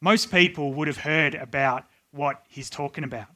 most 0.00 0.30
people 0.30 0.74
would 0.74 0.86
have 0.86 0.98
heard 0.98 1.34
about 1.34 1.86
what 2.10 2.44
he's 2.48 2.68
talking 2.68 3.04
about. 3.04 3.28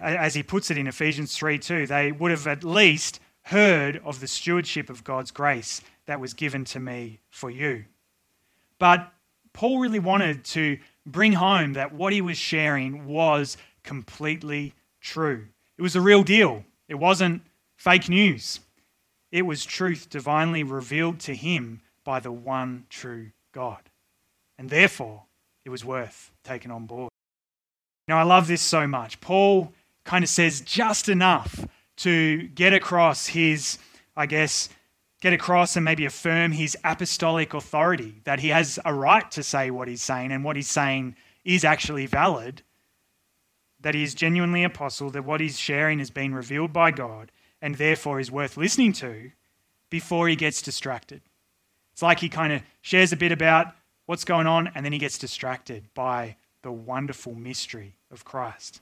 As 0.00 0.34
he 0.34 0.42
puts 0.42 0.70
it 0.70 0.78
in 0.78 0.86
Ephesians 0.86 1.36
3 1.36 1.58
2, 1.58 1.86
they 1.86 2.12
would 2.12 2.30
have 2.30 2.46
at 2.46 2.64
least 2.64 3.20
heard 3.42 4.00
of 4.04 4.20
the 4.20 4.26
stewardship 4.28 4.88
of 4.88 5.04
God's 5.04 5.30
grace 5.30 5.80
that 6.08 6.20
was 6.20 6.32
given 6.32 6.64
to 6.64 6.80
me 6.80 7.20
for 7.28 7.50
you. 7.50 7.84
But 8.78 9.12
Paul 9.52 9.78
really 9.78 9.98
wanted 9.98 10.42
to 10.46 10.78
bring 11.04 11.34
home 11.34 11.74
that 11.74 11.94
what 11.94 12.14
he 12.14 12.22
was 12.22 12.38
sharing 12.38 13.06
was 13.06 13.58
completely 13.84 14.72
true. 15.02 15.48
It 15.76 15.82
was 15.82 15.94
a 15.94 16.00
real 16.00 16.22
deal, 16.22 16.64
it 16.88 16.94
wasn't 16.94 17.42
fake 17.76 18.08
news. 18.08 18.60
It 19.30 19.42
was 19.42 19.66
truth 19.66 20.08
divinely 20.08 20.62
revealed 20.62 21.20
to 21.20 21.34
him 21.34 21.82
by 22.02 22.20
the 22.20 22.32
one 22.32 22.86
true 22.88 23.32
God. 23.52 23.90
And 24.56 24.70
therefore, 24.70 25.24
it 25.66 25.68
was 25.68 25.84
worth 25.84 26.32
taking 26.42 26.70
on 26.70 26.86
board. 26.86 27.10
Now, 28.08 28.18
I 28.18 28.22
love 28.22 28.46
this 28.46 28.62
so 28.62 28.86
much. 28.86 29.20
Paul 29.20 29.74
kind 30.04 30.24
of 30.24 30.30
says 30.30 30.62
just 30.62 31.10
enough 31.10 31.66
to 31.96 32.48
get 32.48 32.72
across 32.72 33.26
his, 33.26 33.76
I 34.16 34.24
guess, 34.24 34.70
get 35.20 35.32
across 35.32 35.76
and 35.76 35.84
maybe 35.84 36.04
affirm 36.04 36.52
his 36.52 36.76
apostolic 36.84 37.54
authority, 37.54 38.20
that 38.24 38.40
he 38.40 38.48
has 38.48 38.78
a 38.84 38.94
right 38.94 39.30
to 39.32 39.42
say 39.42 39.70
what 39.70 39.88
he's 39.88 40.02
saying 40.02 40.30
and 40.32 40.44
what 40.44 40.56
he's 40.56 40.70
saying 40.70 41.16
is 41.44 41.64
actually 41.64 42.06
valid, 42.06 42.62
that 43.80 43.94
he 43.94 44.02
is 44.02 44.14
genuinely 44.14 44.64
apostle, 44.64 45.10
that 45.10 45.24
what 45.24 45.40
he's 45.40 45.58
sharing 45.58 45.98
has 45.98 46.10
been 46.10 46.34
revealed 46.34 46.72
by 46.72 46.90
God, 46.90 47.32
and 47.60 47.74
therefore 47.74 48.20
is 48.20 48.30
worth 48.30 48.56
listening 48.56 48.92
to 48.94 49.32
before 49.90 50.28
he 50.28 50.36
gets 50.36 50.62
distracted. 50.62 51.22
It's 51.92 52.02
like 52.02 52.20
he 52.20 52.28
kind 52.28 52.52
of 52.52 52.62
shares 52.80 53.12
a 53.12 53.16
bit 53.16 53.32
about 53.32 53.74
what's 54.06 54.24
going 54.24 54.46
on 54.46 54.70
and 54.74 54.84
then 54.84 54.92
he 54.92 54.98
gets 54.98 55.18
distracted 55.18 55.84
by 55.94 56.36
the 56.62 56.70
wonderful 56.72 57.34
mystery 57.34 57.96
of 58.10 58.24
Christ. 58.24 58.80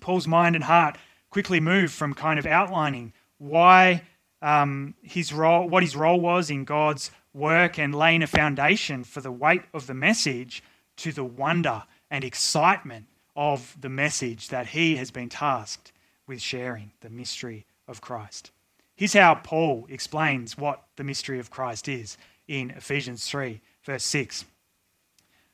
Paul's 0.00 0.28
mind 0.28 0.54
and 0.54 0.64
heart 0.64 0.96
quickly 1.30 1.60
move 1.60 1.92
from 1.92 2.14
kind 2.14 2.38
of 2.38 2.46
outlining 2.46 3.12
why 3.38 4.02
um, 4.42 4.94
his 5.02 5.32
role, 5.32 5.68
what 5.68 5.82
his 5.82 5.96
role 5.96 6.20
was 6.20 6.50
in 6.50 6.64
God's 6.64 7.10
work 7.32 7.78
and 7.78 7.94
laying 7.94 8.22
a 8.22 8.26
foundation 8.26 9.04
for 9.04 9.20
the 9.20 9.32
weight 9.32 9.62
of 9.72 9.86
the 9.86 9.94
message 9.94 10.62
to 10.96 11.12
the 11.12 11.24
wonder 11.24 11.84
and 12.10 12.24
excitement 12.24 13.06
of 13.34 13.74
the 13.80 13.88
message 13.88 14.48
that 14.48 14.66
he 14.68 14.96
has 14.96 15.10
been 15.10 15.28
tasked 15.28 15.92
with 16.26 16.40
sharing 16.40 16.92
the 17.00 17.08
mystery 17.08 17.64
of 17.88 18.00
Christ. 18.00 18.50
Here's 18.94 19.14
how 19.14 19.36
Paul 19.36 19.86
explains 19.88 20.58
what 20.58 20.82
the 20.96 21.04
mystery 21.04 21.38
of 21.38 21.50
Christ 21.50 21.88
is 21.88 22.18
in 22.46 22.70
Ephesians 22.70 23.26
3, 23.28 23.60
verse 23.84 24.04
6. 24.04 24.44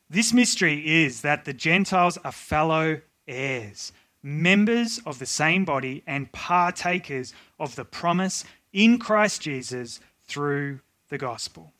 This 0.09 0.33
mystery 0.33 1.03
is 1.03 1.21
that 1.21 1.45
the 1.45 1.53
Gentiles 1.53 2.17
are 2.23 2.31
fellow 2.31 3.01
heirs, 3.27 3.93
members 4.21 4.99
of 5.05 5.19
the 5.19 5.25
same 5.25 5.63
body 5.63 6.03
and 6.05 6.31
partakers 6.31 7.33
of 7.59 7.75
the 7.75 7.85
promise 7.85 8.43
in 8.73 8.99
Christ 8.99 9.41
Jesus 9.41 9.99
through 10.27 10.79
the 11.09 11.17
gospel. 11.17 11.73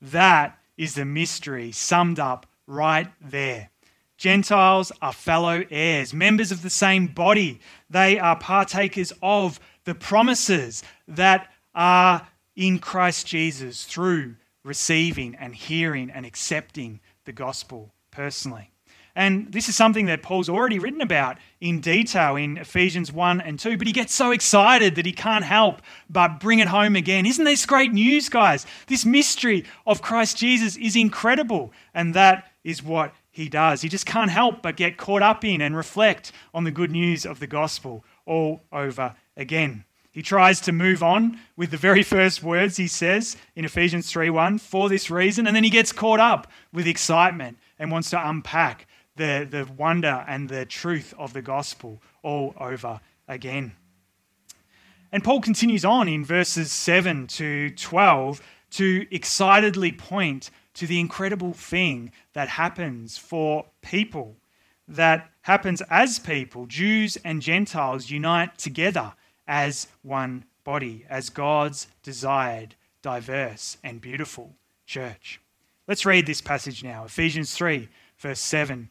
That 0.00 0.58
is 0.76 0.94
the 0.94 1.04
mystery 1.04 1.72
summed 1.72 2.18
up 2.18 2.46
right 2.66 3.08
there. 3.20 3.70
Gentiles 4.16 4.92
are 5.02 5.12
fellow 5.12 5.64
heirs, 5.70 6.14
members 6.14 6.50
of 6.50 6.62
the 6.62 6.70
same 6.70 7.06
body. 7.06 7.60
They 7.90 8.18
are 8.18 8.38
partakers 8.38 9.12
of 9.22 9.60
the 9.84 9.94
promises 9.94 10.82
that 11.06 11.52
are 11.74 12.26
in 12.54 12.78
Christ 12.78 13.26
Jesus 13.26 13.84
through 13.84 14.36
receiving 14.64 15.34
and 15.34 15.54
hearing 15.54 16.10
and 16.10 16.24
accepting 16.24 17.00
the 17.24 17.32
gospel 17.32 17.92
personally. 18.10 18.72
And 19.16 19.50
this 19.50 19.70
is 19.70 19.74
something 19.74 20.04
that 20.06 20.22
Paul's 20.22 20.50
already 20.50 20.78
written 20.78 21.00
about 21.00 21.38
in 21.58 21.80
detail 21.80 22.36
in 22.36 22.58
Ephesians 22.58 23.10
1 23.10 23.40
and 23.40 23.58
2, 23.58 23.78
but 23.78 23.86
he 23.86 23.92
gets 23.94 24.14
so 24.14 24.30
excited 24.30 24.94
that 24.94 25.06
he 25.06 25.12
can't 25.12 25.44
help 25.44 25.80
but 26.10 26.38
bring 26.38 26.58
it 26.58 26.68
home 26.68 26.94
again. 26.96 27.24
Isn't 27.24 27.46
this 27.46 27.64
great 27.64 27.94
news, 27.94 28.28
guys? 28.28 28.66
This 28.88 29.06
mystery 29.06 29.64
of 29.86 30.02
Christ 30.02 30.36
Jesus 30.36 30.76
is 30.76 30.96
incredible, 30.96 31.72
and 31.94 32.12
that 32.12 32.52
is 32.62 32.82
what 32.82 33.14
he 33.30 33.48
does. 33.48 33.80
He 33.80 33.88
just 33.88 34.04
can't 34.04 34.30
help 34.30 34.60
but 34.60 34.76
get 34.76 34.98
caught 34.98 35.22
up 35.22 35.46
in 35.46 35.62
and 35.62 35.74
reflect 35.74 36.30
on 36.52 36.64
the 36.64 36.70
good 36.70 36.90
news 36.90 37.24
of 37.24 37.40
the 37.40 37.46
gospel 37.46 38.04
all 38.26 38.64
over 38.70 39.16
again. 39.34 39.86
He 40.10 40.22
tries 40.22 40.60
to 40.62 40.72
move 40.72 41.02
on 41.02 41.38
with 41.56 41.70
the 41.70 41.76
very 41.76 42.02
first 42.02 42.42
words 42.42 42.78
he 42.78 42.88
says 42.88 43.36
in 43.54 43.64
Ephesians 43.66 44.10
3:1 44.10 44.58
for 44.58 44.88
this 44.88 45.10
reason 45.10 45.46
and 45.46 45.54
then 45.54 45.64
he 45.64 45.68
gets 45.68 45.92
caught 45.92 46.20
up 46.20 46.50
with 46.72 46.86
excitement 46.86 47.58
and 47.78 47.90
wants 47.90 48.08
to 48.10 48.28
unpack 48.28 48.85
the, 49.16 49.46
the 49.48 49.66
wonder 49.76 50.24
and 50.28 50.48
the 50.48 50.64
truth 50.66 51.12
of 51.18 51.32
the 51.32 51.42
gospel 51.42 52.00
all 52.22 52.54
over 52.58 53.00
again. 53.28 53.72
And 55.12 55.24
Paul 55.24 55.40
continues 55.40 55.84
on 55.84 56.08
in 56.08 56.24
verses 56.24 56.70
7 56.72 57.26
to 57.28 57.70
12 57.70 58.42
to 58.72 59.06
excitedly 59.10 59.92
point 59.92 60.50
to 60.74 60.86
the 60.86 61.00
incredible 61.00 61.52
thing 61.52 62.12
that 62.34 62.48
happens 62.48 63.16
for 63.16 63.66
people, 63.80 64.36
that 64.88 65.30
happens 65.42 65.80
as 65.88 66.18
people, 66.18 66.66
Jews 66.66 67.16
and 67.24 67.40
Gentiles, 67.40 68.10
unite 68.10 68.58
together 68.58 69.14
as 69.48 69.88
one 70.02 70.44
body, 70.64 71.06
as 71.08 71.30
God's 71.30 71.86
desired, 72.02 72.74
diverse, 73.00 73.78
and 73.82 74.00
beautiful 74.00 74.54
church. 74.84 75.40
Let's 75.86 76.04
read 76.04 76.26
this 76.26 76.40
passage 76.40 76.82
now 76.82 77.04
Ephesians 77.04 77.54
3, 77.54 77.88
verse 78.18 78.40
7 78.40 78.90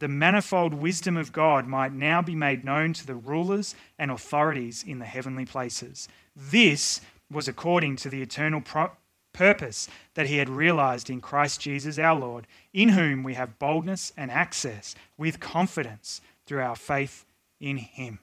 the 0.00 0.08
manifold 0.08 0.74
wisdom 0.74 1.16
of 1.16 1.32
God 1.32 1.66
might 1.66 1.92
now 1.92 2.20
be 2.22 2.34
made 2.34 2.64
known 2.64 2.94
to 2.94 3.06
the 3.06 3.14
rulers 3.14 3.74
and 3.98 4.10
authorities 4.10 4.82
in 4.86 4.98
the 4.98 5.04
heavenly 5.04 5.44
places. 5.44 6.08
This 6.34 7.02
was 7.30 7.46
according 7.46 7.96
to 7.96 8.08
the 8.08 8.22
eternal 8.22 8.62
pro- 8.62 8.92
purpose 9.32 9.88
that 10.14 10.26
he 10.26 10.38
had 10.38 10.48
realized 10.48 11.10
in 11.10 11.20
Christ 11.20 11.60
Jesus 11.60 11.98
our 11.98 12.18
Lord, 12.18 12.46
in 12.72 12.90
whom 12.90 13.22
we 13.22 13.34
have 13.34 13.58
boldness 13.58 14.12
and 14.16 14.30
access 14.30 14.94
with 15.18 15.38
confidence 15.38 16.22
through 16.46 16.62
our 16.62 16.76
faith 16.76 17.26
in 17.60 17.76
him. 17.76 18.18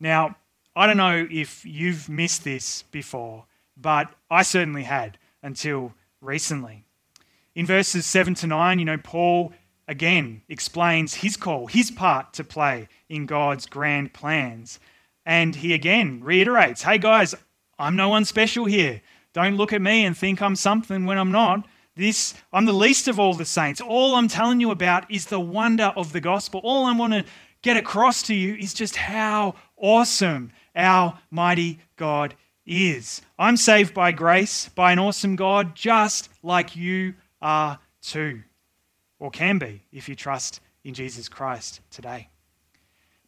Now, 0.00 0.36
I 0.74 0.86
don't 0.86 0.96
know 0.96 1.28
if 1.30 1.64
you've 1.66 2.08
missed 2.08 2.42
this 2.42 2.82
before, 2.90 3.44
but 3.76 4.12
I 4.30 4.42
certainly 4.42 4.84
had 4.84 5.18
until 5.42 5.92
recently. 6.22 6.84
In 7.54 7.66
verses 7.66 8.06
7 8.06 8.34
to 8.36 8.46
9, 8.46 8.78
you 8.78 8.86
know, 8.86 8.96
Paul 8.96 9.52
again 9.92 10.42
explains 10.48 11.14
his 11.14 11.36
call, 11.36 11.66
his 11.66 11.90
part 11.90 12.32
to 12.32 12.42
play 12.42 12.88
in 13.10 13.26
God's 13.26 13.66
grand 13.66 14.14
plans. 14.14 14.80
And 15.24 15.54
he 15.54 15.74
again 15.74 16.20
reiterates 16.24 16.82
hey, 16.82 16.98
guys, 16.98 17.34
I'm 17.78 17.94
no 17.94 18.08
one 18.08 18.24
special 18.24 18.64
here. 18.64 19.02
Don't 19.34 19.56
look 19.56 19.72
at 19.72 19.82
me 19.82 20.04
and 20.04 20.16
think 20.16 20.42
I'm 20.42 20.56
something 20.56 21.04
when 21.04 21.18
I'm 21.18 21.30
not. 21.30 21.66
This, 21.94 22.34
I'm 22.52 22.64
the 22.64 22.72
least 22.72 23.06
of 23.06 23.20
all 23.20 23.34
the 23.34 23.44
saints. 23.44 23.82
All 23.82 24.14
I'm 24.14 24.28
telling 24.28 24.60
you 24.60 24.70
about 24.70 25.10
is 25.10 25.26
the 25.26 25.38
wonder 25.38 25.92
of 25.94 26.12
the 26.12 26.22
gospel. 26.22 26.60
All 26.64 26.86
I 26.86 26.96
want 26.96 27.12
to 27.12 27.24
get 27.60 27.76
across 27.76 28.22
to 28.24 28.34
you 28.34 28.54
is 28.54 28.72
just 28.72 28.96
how 28.96 29.54
awesome 29.76 30.52
our 30.74 31.18
mighty 31.30 31.80
God 31.96 32.34
is. 32.64 33.20
I'm 33.38 33.58
saved 33.58 33.92
by 33.92 34.12
grace, 34.12 34.70
by 34.70 34.92
an 34.92 34.98
awesome 34.98 35.36
God, 35.36 35.74
just 35.74 36.30
like 36.42 36.76
you 36.76 37.14
are 37.42 37.78
too 38.00 38.42
or 39.22 39.30
can 39.30 39.56
be 39.56 39.80
if 39.92 40.08
you 40.08 40.16
trust 40.16 40.60
in 40.82 40.94
Jesus 40.94 41.28
Christ 41.28 41.80
today. 41.92 42.28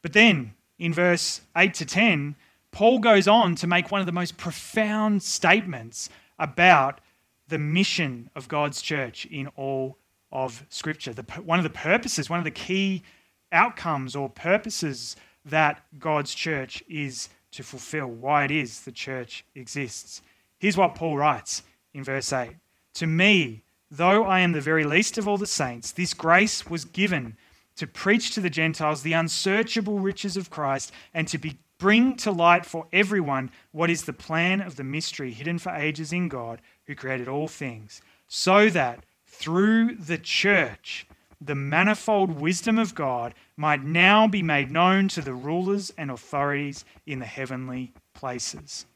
But 0.02 0.12
then 0.12 0.54
in 0.76 0.92
verse 0.92 1.40
8 1.56 1.72
to 1.74 1.86
10, 1.86 2.34
Paul 2.72 2.98
goes 2.98 3.28
on 3.28 3.54
to 3.54 3.68
make 3.68 3.92
one 3.92 4.00
of 4.00 4.06
the 4.06 4.12
most 4.12 4.36
profound 4.36 5.22
statements 5.22 6.10
about 6.36 7.00
the 7.46 7.58
mission 7.58 8.28
of 8.34 8.48
God's 8.48 8.82
church 8.82 9.24
in 9.26 9.46
all 9.54 9.96
of 10.32 10.66
Scripture. 10.68 11.12
The, 11.12 11.22
one 11.44 11.60
of 11.60 11.62
the 11.62 11.70
purposes, 11.70 12.28
one 12.28 12.40
of 12.40 12.44
the 12.44 12.50
key 12.50 13.04
outcomes 13.52 14.16
or 14.16 14.28
purposes 14.28 15.14
that 15.44 15.84
God's 16.00 16.34
church 16.34 16.82
is 16.88 17.28
to 17.52 17.62
fulfill, 17.62 18.08
why 18.08 18.46
it 18.46 18.50
is 18.50 18.80
the 18.80 18.90
church 18.90 19.44
exists. 19.54 20.22
Here's 20.58 20.76
what 20.76 20.96
Paul 20.96 21.16
writes 21.16 21.62
in 21.92 22.02
verse 22.02 22.32
8 22.32 22.56
To 22.94 23.06
me, 23.06 23.63
Though 23.96 24.24
I 24.24 24.40
am 24.40 24.50
the 24.50 24.60
very 24.60 24.82
least 24.82 25.18
of 25.18 25.28
all 25.28 25.38
the 25.38 25.46
saints, 25.46 25.92
this 25.92 26.14
grace 26.14 26.66
was 26.66 26.84
given 26.84 27.36
to 27.76 27.86
preach 27.86 28.32
to 28.32 28.40
the 28.40 28.50
Gentiles 28.50 29.02
the 29.02 29.12
unsearchable 29.12 30.00
riches 30.00 30.36
of 30.36 30.50
Christ 30.50 30.90
and 31.12 31.28
to 31.28 31.38
be, 31.38 31.58
bring 31.78 32.16
to 32.16 32.32
light 32.32 32.66
for 32.66 32.88
everyone 32.92 33.52
what 33.70 33.90
is 33.90 34.02
the 34.02 34.12
plan 34.12 34.60
of 34.60 34.74
the 34.74 34.82
mystery 34.82 35.30
hidden 35.30 35.60
for 35.60 35.70
ages 35.70 36.12
in 36.12 36.26
God 36.28 36.60
who 36.88 36.96
created 36.96 37.28
all 37.28 37.46
things, 37.46 38.02
so 38.26 38.68
that 38.68 39.04
through 39.28 39.94
the 39.94 40.18
church 40.18 41.06
the 41.40 41.54
manifold 41.54 42.40
wisdom 42.40 42.80
of 42.80 42.96
God 42.96 43.32
might 43.56 43.84
now 43.84 44.26
be 44.26 44.42
made 44.42 44.72
known 44.72 45.06
to 45.08 45.20
the 45.20 45.34
rulers 45.34 45.92
and 45.96 46.10
authorities 46.10 46.84
in 47.06 47.20
the 47.20 47.26
heavenly 47.26 47.92
places. 48.12 48.86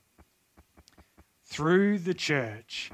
Through 1.45 2.01
the 2.01 2.15
church, 2.15 2.91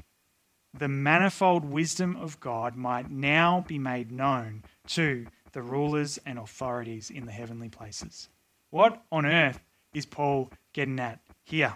the 0.77 0.87
manifold 0.87 1.65
wisdom 1.65 2.15
of 2.17 2.39
God 2.39 2.75
might 2.75 3.09
now 3.09 3.63
be 3.67 3.79
made 3.79 4.11
known 4.11 4.63
to 4.87 5.25
the 5.53 5.61
rulers 5.61 6.19
and 6.25 6.37
authorities 6.37 7.09
in 7.09 7.25
the 7.25 7.31
heavenly 7.31 7.69
places. 7.69 8.29
What 8.71 9.01
on 9.11 9.25
earth 9.25 9.59
is 9.93 10.05
Paul 10.05 10.51
getting 10.73 10.99
at 10.99 11.19
here? 11.43 11.75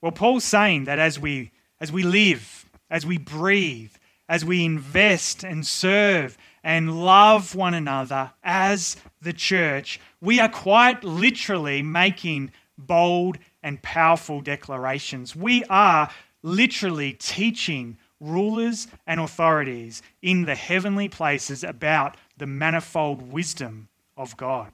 Well, 0.00 0.12
Paul's 0.12 0.44
saying 0.44 0.84
that 0.84 0.98
as 0.98 1.18
we 1.18 1.50
as 1.80 1.92
we 1.92 2.02
live, 2.02 2.68
as 2.90 3.04
we 3.06 3.18
breathe, 3.18 3.92
as 4.28 4.44
we 4.44 4.64
invest 4.64 5.44
and 5.44 5.66
serve 5.66 6.36
and 6.62 7.04
love 7.04 7.54
one 7.54 7.74
another 7.74 8.32
as 8.42 8.96
the 9.20 9.32
church, 9.32 10.00
we 10.20 10.40
are 10.40 10.48
quite 10.48 11.04
literally 11.04 11.82
making 11.82 12.50
bold 12.76 13.38
and 13.62 13.82
powerful 13.82 14.40
declarations. 14.40 15.34
We 15.34 15.64
are 15.64 16.10
literally 16.42 17.12
teaching 17.12 17.98
rulers 18.20 18.88
and 19.06 19.20
authorities 19.20 20.02
in 20.22 20.44
the 20.44 20.54
heavenly 20.54 21.08
places 21.08 21.62
about 21.62 22.16
the 22.36 22.46
manifold 22.46 23.32
wisdom 23.32 23.88
of 24.16 24.36
God. 24.36 24.72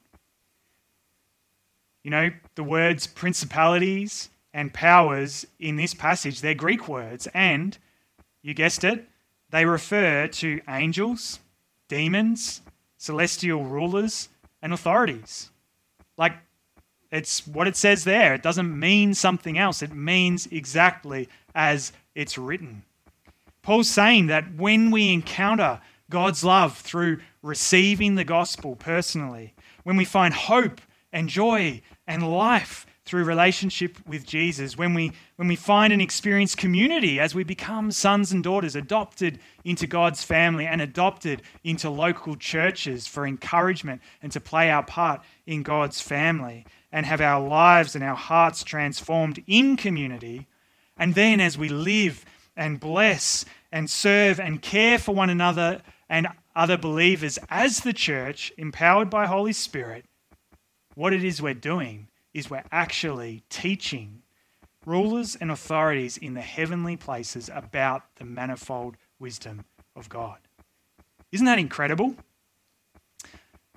You 2.03 2.11
know, 2.11 2.31
the 2.55 2.65
words 2.65 3.07
principalities 3.07 4.31
and 4.53 4.73
powers 4.73 5.47
in 5.59 5.77
this 5.77 5.95
passage, 5.95 6.41
they're 6.41 6.55
Greek 6.55 6.89
words, 6.89 7.27
and 7.35 7.77
you 8.43 8.55
guessed 8.55 8.85
it, 8.85 9.09
they 9.51 9.65
refer 9.65 10.27
to 10.29 10.61
angels, 10.69 11.41
demons, 11.89 12.61
celestial 12.99 13.65
rulers, 13.65 14.29
and 14.63 14.73
authorities. 14.73 15.51
Like, 16.17 16.35
it's 17.15 17.47
what 17.47 17.69
it 17.69 17.77
says 17.77 18.03
there. 18.05 18.35
It 18.35 18.43
doesn't 18.43 18.79
mean 18.79 19.15
something 19.15 19.57
else, 19.57 19.83
it 19.83 19.95
means 19.95 20.49
exactly 20.51 21.29
as 21.55 21.93
it's 22.15 22.37
written. 22.37 22.83
Paul's 23.63 23.89
saying 23.89 24.27
that 24.27 24.55
when 24.57 24.91
we 24.91 25.13
encounter 25.13 25.81
God's 26.11 26.45
love 26.45 26.77
through 26.77 27.21
receiving 27.41 28.17
the 28.17 28.25
gospel 28.25 28.77
personally, 28.77 29.55
when 29.85 29.97
we 29.97 30.05
find 30.05 30.35
hope 30.35 30.81
and 31.13 31.29
joy 31.29 31.81
and 32.07 32.29
life 32.29 32.85
through 33.05 33.25
relationship 33.25 33.97
with 34.07 34.27
Jesus, 34.27 34.77
when 34.77 34.93
we, 34.93 35.13
when 35.37 35.47
we 35.47 35.57
find 35.57 35.93
and 35.93 36.03
experience 36.03 36.55
community 36.55 37.21
as 37.21 37.35
we 37.35 37.45
become 37.45 37.91
sons 37.91 38.33
and 38.33 38.43
daughters, 38.43 38.75
adopted 38.75 39.39
into 39.65 39.87
God's 39.87 40.25
family 40.25 40.67
and 40.67 40.81
adopted 40.81 41.43
into 41.63 41.89
local 41.89 42.35
churches 42.37 43.07
for 43.07 43.27
encouragement 43.27 44.03
and 44.21 44.33
to 44.33 44.41
play 44.41 44.71
our 44.71 44.83
part 44.83 45.23
in 45.47 45.63
God's 45.63 46.01
family 46.01 46.67
and 46.95 47.05
have 47.07 47.21
our 47.21 47.45
lives 47.45 47.97
and 47.97 48.05
our 48.05 48.15
hearts 48.15 48.63
transformed 48.63 49.43
in 49.49 49.77
community. 49.77 50.47
And 50.97 51.17
then 51.17 51.41
as 51.41 51.59
we 51.59 51.69
live 51.69 52.25
and 52.57 52.79
bless 52.79 53.45
and 53.73 53.91
serve 53.91 54.39
and 54.39 54.63
care 54.63 54.97
for 55.01 55.13
one 55.13 55.29
another 55.29 55.83
and 56.09 56.29
other 56.55 56.77
believers 56.79 57.37
as 57.51 57.81
the 57.81 57.93
church, 57.93 58.53
empowered 58.57 59.11
by 59.11 59.27
Holy 59.27 59.53
Spirit, 59.53 60.05
what 60.95 61.13
it 61.13 61.25
is 61.25 61.43
we're 61.43 61.53
doing 61.53 62.07
is 62.33 62.49
we're 62.49 62.63
actually 62.71 63.43
teaching 63.51 64.23
rulers 64.87 65.35
and 65.35 65.51
authorities 65.51 66.17
in 66.17 66.35
the 66.35 66.43
heavenly 66.43 66.97
places 66.97 67.51
about 67.53 68.03
the 68.17 68.25
manifold 68.25 68.97
wisdom 69.19 69.65
of 69.97 70.09
God. 70.09 70.39
Isn't 71.33 71.47
that 71.47 71.59
incredible? 71.59 72.15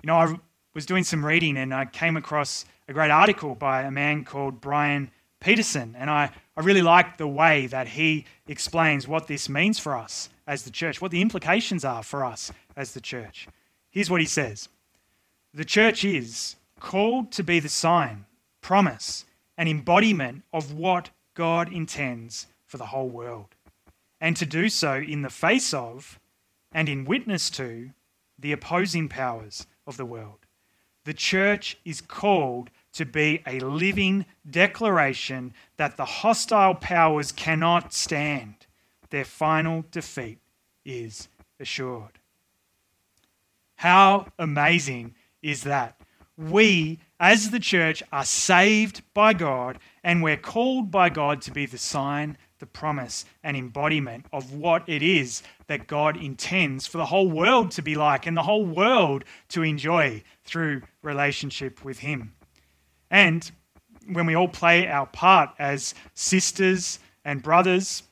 You 0.02 0.06
know, 0.06 0.14
I 0.18 0.36
was 0.72 0.86
doing 0.86 1.02
some 1.02 1.26
reading 1.26 1.56
and 1.56 1.74
I 1.74 1.84
came 1.84 2.16
across 2.16 2.64
a 2.88 2.92
great 2.92 3.10
article 3.10 3.54
by 3.54 3.82
a 3.82 3.90
man 3.90 4.24
called 4.24 4.60
Brian 4.60 5.10
Peterson, 5.40 5.94
and 5.96 6.10
I, 6.10 6.30
I 6.56 6.62
really 6.62 6.82
like 6.82 7.18
the 7.18 7.28
way 7.28 7.66
that 7.66 7.86
he 7.86 8.24
explains 8.48 9.06
what 9.06 9.26
this 9.26 9.48
means 9.48 9.78
for 9.78 9.96
us 9.96 10.30
as 10.46 10.62
the 10.62 10.70
church, 10.70 11.00
what 11.00 11.10
the 11.10 11.20
implications 11.20 11.84
are 11.84 12.02
for 12.02 12.24
us 12.24 12.50
as 12.76 12.92
the 12.92 13.00
church. 13.00 13.46
Here's 13.90 14.10
what 14.10 14.20
he 14.20 14.26
says 14.26 14.68
The 15.52 15.64
church 15.64 16.04
is 16.04 16.56
called 16.80 17.30
to 17.32 17.44
be 17.44 17.60
the 17.60 17.68
sign 17.68 18.24
promise, 18.62 19.24
and 19.56 19.68
embodiment 19.68 20.42
of 20.52 20.72
what 20.72 21.10
God 21.34 21.72
intends 21.72 22.46
for 22.66 22.76
the 22.76 22.86
whole 22.86 23.08
world, 23.08 23.54
and 24.20 24.36
to 24.36 24.46
do 24.46 24.68
so 24.68 24.94
in 24.94 25.22
the 25.22 25.30
face 25.30 25.72
of 25.72 26.18
and 26.72 26.88
in 26.88 27.04
witness 27.04 27.50
to 27.50 27.90
the 28.38 28.52
opposing 28.52 29.08
powers 29.08 29.66
of 29.86 29.96
the 29.96 30.04
world. 30.04 30.38
The 31.04 31.14
church 31.14 31.78
is 31.84 32.00
called 32.00 32.70
to 32.98 33.06
be 33.06 33.42
a 33.46 33.58
living 33.60 34.26
declaration 34.48 35.52
that 35.76 35.96
the 35.96 36.04
hostile 36.04 36.74
powers 36.74 37.32
cannot 37.32 37.92
stand. 37.92 38.54
Their 39.10 39.24
final 39.24 39.84
defeat 39.90 40.38
is 40.84 41.28
assured. 41.58 42.18
How 43.76 44.26
amazing 44.38 45.14
is 45.42 45.62
that? 45.62 46.00
We 46.36 46.98
as 47.20 47.50
the 47.50 47.60
church, 47.60 48.02
are 48.12 48.24
saved 48.24 49.02
by 49.12 49.32
God 49.32 49.78
and 50.04 50.22
we're 50.22 50.36
called 50.36 50.90
by 50.90 51.08
God 51.08 51.42
to 51.42 51.50
be 51.50 51.66
the 51.66 51.78
sign, 51.78 52.38
the 52.60 52.66
promise, 52.66 53.24
and 53.42 53.56
embodiment 53.56 54.26
of 54.32 54.52
what 54.52 54.88
it 54.88 55.02
is 55.02 55.42
that 55.66 55.86
God 55.86 56.16
intends 56.16 56.86
for 56.86 56.98
the 56.98 57.06
whole 57.06 57.28
world 57.28 57.72
to 57.72 57.82
be 57.82 57.94
like 57.94 58.26
and 58.26 58.36
the 58.36 58.42
whole 58.42 58.64
world 58.64 59.24
to 59.48 59.62
enjoy 59.62 60.22
through 60.44 60.82
relationship 61.02 61.84
with 61.84 61.98
Him. 62.00 62.34
And 63.10 63.50
when 64.12 64.26
we 64.26 64.34
all 64.34 64.48
play 64.48 64.88
our 64.88 65.06
part 65.06 65.50
as 65.58 65.94
sisters 66.14 66.98
and 67.24 67.42
brothers 67.42 68.02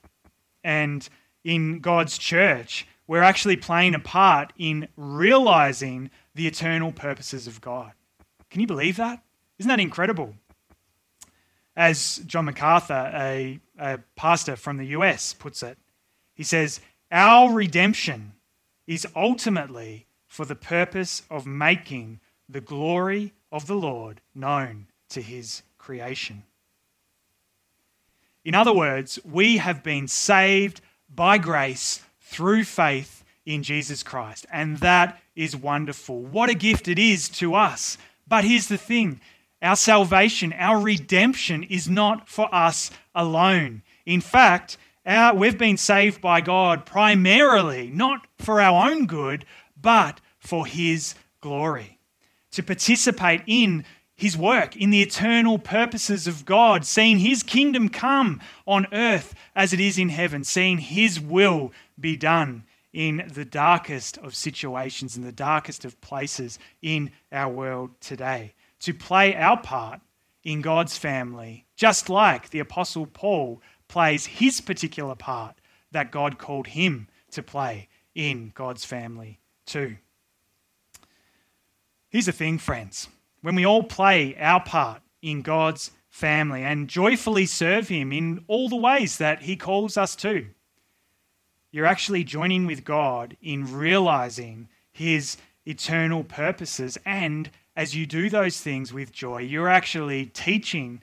and 0.62 1.08
in 1.44 1.78
God's 1.80 2.18
church, 2.18 2.86
we're 3.06 3.22
actually 3.22 3.56
playing 3.56 3.94
a 3.94 4.00
part 4.00 4.52
in 4.58 4.88
realizing 4.96 6.10
the 6.34 6.46
eternal 6.46 6.92
purposes 6.92 7.46
of 7.46 7.60
God. 7.60 7.92
Can 8.50 8.60
you 8.60 8.66
believe 8.66 8.96
that? 8.96 9.22
Isn't 9.58 9.68
that 9.68 9.80
incredible? 9.80 10.34
As 11.76 12.20
John 12.26 12.46
MacArthur, 12.46 13.12
a, 13.14 13.60
a 13.78 13.98
pastor 14.16 14.56
from 14.56 14.76
the 14.76 14.86
US, 14.86 15.34
puts 15.34 15.62
it, 15.62 15.78
he 16.34 16.42
says, 16.42 16.80
Our 17.12 17.52
redemption 17.52 18.32
is 18.86 19.06
ultimately 19.14 20.06
for 20.26 20.44
the 20.44 20.54
purpose 20.54 21.22
of 21.30 21.46
making 21.46 22.20
the 22.48 22.60
glory 22.60 23.32
of 23.50 23.66
the 23.66 23.74
Lord 23.74 24.20
known 24.34 24.86
to 25.10 25.22
his 25.22 25.62
creation. 25.78 26.42
In 28.44 28.54
other 28.54 28.72
words, 28.72 29.18
we 29.24 29.56
have 29.56 29.82
been 29.82 30.08
saved 30.08 30.80
by 31.12 31.38
grace 31.38 32.02
through 32.20 32.64
faith 32.64 33.24
in 33.44 33.62
Jesus 33.62 34.02
Christ. 34.02 34.46
And 34.52 34.78
that 34.78 35.20
is 35.34 35.56
wonderful. 35.56 36.20
What 36.20 36.50
a 36.50 36.54
gift 36.54 36.88
it 36.88 36.98
is 36.98 37.28
to 37.30 37.54
us 37.54 37.98
but 38.28 38.44
here's 38.44 38.66
the 38.66 38.78
thing 38.78 39.20
our 39.62 39.76
salvation, 39.76 40.52
our 40.52 40.78
redemption 40.80 41.62
is 41.62 41.88
not 41.88 42.28
for 42.28 42.52
us 42.54 42.90
alone. 43.14 43.82
In 44.04 44.20
fact, 44.20 44.76
our, 45.04 45.34
we've 45.34 45.58
been 45.58 45.76
saved 45.76 46.20
by 46.20 46.40
God 46.40 46.84
primarily, 46.84 47.90
not 47.90 48.26
for 48.38 48.60
our 48.60 48.90
own 48.90 49.06
good, 49.06 49.44
but 49.80 50.20
for 50.38 50.66
His 50.66 51.14
glory. 51.40 51.95
To 52.56 52.62
participate 52.62 53.42
in 53.46 53.84
His 54.14 54.34
work, 54.34 54.76
in 54.76 54.88
the 54.88 55.02
eternal 55.02 55.58
purposes 55.58 56.26
of 56.26 56.46
God, 56.46 56.86
seeing 56.86 57.18
His 57.18 57.42
kingdom 57.42 57.90
come 57.90 58.40
on 58.66 58.86
earth 58.94 59.34
as 59.54 59.74
it 59.74 59.80
is 59.80 59.98
in 59.98 60.08
heaven, 60.08 60.42
seeing 60.42 60.78
His 60.78 61.20
will 61.20 61.70
be 62.00 62.16
done 62.16 62.64
in 62.94 63.30
the 63.30 63.44
darkest 63.44 64.16
of 64.16 64.34
situations, 64.34 65.18
in 65.18 65.22
the 65.22 65.32
darkest 65.32 65.84
of 65.84 66.00
places 66.00 66.58
in 66.80 67.10
our 67.30 67.52
world 67.52 67.90
today. 68.00 68.54
To 68.80 68.94
play 68.94 69.34
our 69.34 69.60
part 69.60 70.00
in 70.42 70.62
God's 70.62 70.96
family, 70.96 71.66
just 71.76 72.08
like 72.08 72.48
the 72.48 72.60
Apostle 72.60 73.04
Paul 73.04 73.60
plays 73.86 74.24
his 74.24 74.62
particular 74.62 75.14
part 75.14 75.56
that 75.90 76.10
God 76.10 76.38
called 76.38 76.68
him 76.68 77.08
to 77.32 77.42
play 77.42 77.88
in 78.14 78.50
God's 78.54 78.86
family 78.86 79.40
too. 79.66 79.98
Here's 82.16 82.24
the 82.24 82.32
thing, 82.32 82.56
friends. 82.56 83.10
When 83.42 83.56
we 83.56 83.66
all 83.66 83.82
play 83.82 84.34
our 84.40 84.62
part 84.64 85.02
in 85.20 85.42
God's 85.42 85.90
family 86.08 86.62
and 86.62 86.88
joyfully 86.88 87.44
serve 87.44 87.88
Him 87.88 88.10
in 88.10 88.42
all 88.48 88.70
the 88.70 88.76
ways 88.76 89.18
that 89.18 89.42
He 89.42 89.54
calls 89.54 89.98
us 89.98 90.16
to, 90.16 90.46
you're 91.70 91.84
actually 91.84 92.24
joining 92.24 92.64
with 92.64 92.84
God 92.84 93.36
in 93.42 93.70
realizing 93.70 94.70
His 94.90 95.36
eternal 95.66 96.24
purposes. 96.24 96.96
And 97.04 97.50
as 97.76 97.94
you 97.94 98.06
do 98.06 98.30
those 98.30 98.62
things 98.62 98.94
with 98.94 99.12
joy, 99.12 99.42
you're 99.42 99.68
actually 99.68 100.24
teaching, 100.24 101.02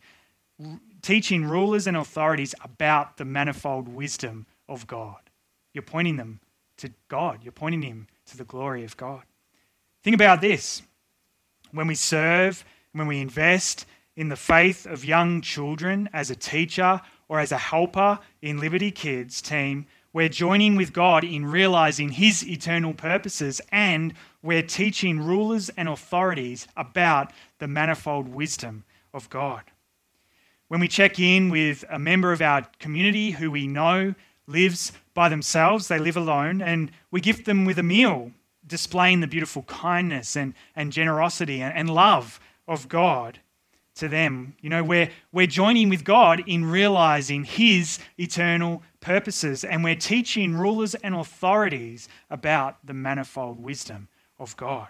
teaching 1.03 1.45
rulers 1.45 1.85
and 1.85 1.95
authorities 1.95 2.55
about 2.63 3.17
the 3.17 3.25
manifold 3.25 3.87
wisdom 3.87 4.47
of 4.67 4.87
God. 4.87 5.29
You're 5.75 5.83
pointing 5.83 6.17
them 6.17 6.39
to 6.77 6.89
God, 7.07 7.43
you're 7.43 7.51
pointing 7.51 7.83
Him 7.83 8.07
to 8.25 8.35
the 8.35 8.45
glory 8.45 8.83
of 8.83 8.97
God. 8.97 9.21
Think 10.01 10.15
about 10.15 10.41
this 10.41 10.81
when 11.73 11.87
we 11.87 11.95
serve, 11.95 12.63
when 12.93 13.07
we 13.07 13.19
invest 13.19 13.85
in 14.15 14.29
the 14.29 14.35
faith 14.35 14.85
of 14.85 15.03
young 15.03 15.41
children 15.41 16.07
as 16.13 16.29
a 16.29 16.35
teacher 16.35 17.01
or 17.27 17.39
as 17.39 17.51
a 17.51 17.57
helper 17.57 18.19
in 18.41 18.59
Liberty 18.59 18.91
Kids 18.91 19.41
team, 19.41 19.87
we're 20.13 20.29
joining 20.29 20.75
with 20.75 20.93
God 20.93 21.23
in 21.23 21.47
realizing 21.47 22.09
His 22.09 22.47
eternal 22.47 22.93
purposes, 22.93 23.59
and 23.71 24.13
we're 24.43 24.61
teaching 24.61 25.19
rulers 25.19 25.69
and 25.69 25.89
authorities 25.89 26.67
about 26.77 27.31
the 27.57 27.67
manifold 27.67 28.27
wisdom 28.27 28.83
of 29.11 29.27
God. 29.31 29.63
When 30.67 30.79
we 30.79 30.87
check 30.87 31.19
in 31.19 31.49
with 31.49 31.83
a 31.89 31.97
member 31.97 32.31
of 32.31 32.43
our 32.43 32.67
community 32.77 33.31
who 33.31 33.49
we 33.49 33.65
know 33.65 34.13
lives 34.45 34.91
by 35.15 35.29
themselves, 35.29 35.87
they 35.87 35.97
live 35.97 36.17
alone, 36.17 36.61
and 36.61 36.91
we 37.09 37.19
gift 37.19 37.45
them 37.45 37.65
with 37.65 37.79
a 37.79 37.83
meal, 37.83 38.31
displaying 38.65 39.19
the 39.19 39.27
beautiful 39.27 39.63
kindness 39.63 40.35
and, 40.35 40.53
and 40.75 40.91
generosity 40.91 41.61
and, 41.61 41.75
and 41.75 41.89
love 41.89 42.39
of 42.67 42.87
God 42.87 43.39
to 43.95 44.07
them. 44.07 44.55
You 44.61 44.69
know, 44.69 44.83
we're, 44.83 45.09
we're 45.31 45.47
joining 45.47 45.89
with 45.89 46.03
God 46.03 46.43
in 46.47 46.65
realizing 46.65 47.43
His 47.43 47.99
eternal 48.17 48.81
purposes, 49.01 49.63
and 49.63 49.83
we're 49.83 49.95
teaching 49.95 50.55
rulers 50.55 50.95
and 50.95 51.13
authorities 51.13 52.09
about 52.29 52.85
the 52.85 52.93
manifold 52.93 53.61
wisdom 53.61 54.07
of 54.39 54.57
God. 54.57 54.89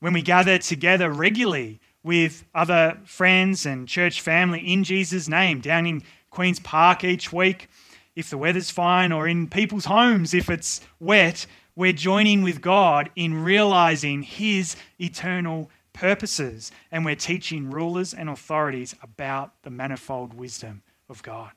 When 0.00 0.12
we 0.12 0.22
gather 0.22 0.58
together 0.58 1.10
regularly 1.10 1.80
with 2.02 2.44
other 2.54 2.98
friends 3.04 3.66
and 3.66 3.86
church 3.86 4.20
family 4.20 4.60
in 4.60 4.82
Jesus' 4.82 5.28
name 5.28 5.60
down 5.60 5.86
in 5.86 6.02
Queen's 6.30 6.58
Park 6.60 7.04
each 7.04 7.32
week, 7.32 7.68
if 8.16 8.30
the 8.30 8.38
weather's 8.38 8.70
fine, 8.70 9.12
or 9.12 9.28
in 9.28 9.48
people's 9.48 9.84
homes 9.84 10.34
if 10.34 10.50
it's 10.50 10.80
wet, 10.98 11.46
we're 11.80 11.94
joining 11.94 12.42
with 12.42 12.60
God 12.60 13.08
in 13.16 13.42
realizing 13.42 14.22
His 14.22 14.76
eternal 15.00 15.70
purposes, 15.94 16.70
and 16.92 17.06
we're 17.06 17.16
teaching 17.16 17.70
rulers 17.70 18.12
and 18.12 18.28
authorities 18.28 18.94
about 19.02 19.54
the 19.62 19.70
manifold 19.70 20.34
wisdom 20.34 20.82
of 21.08 21.22
God. 21.22 21.52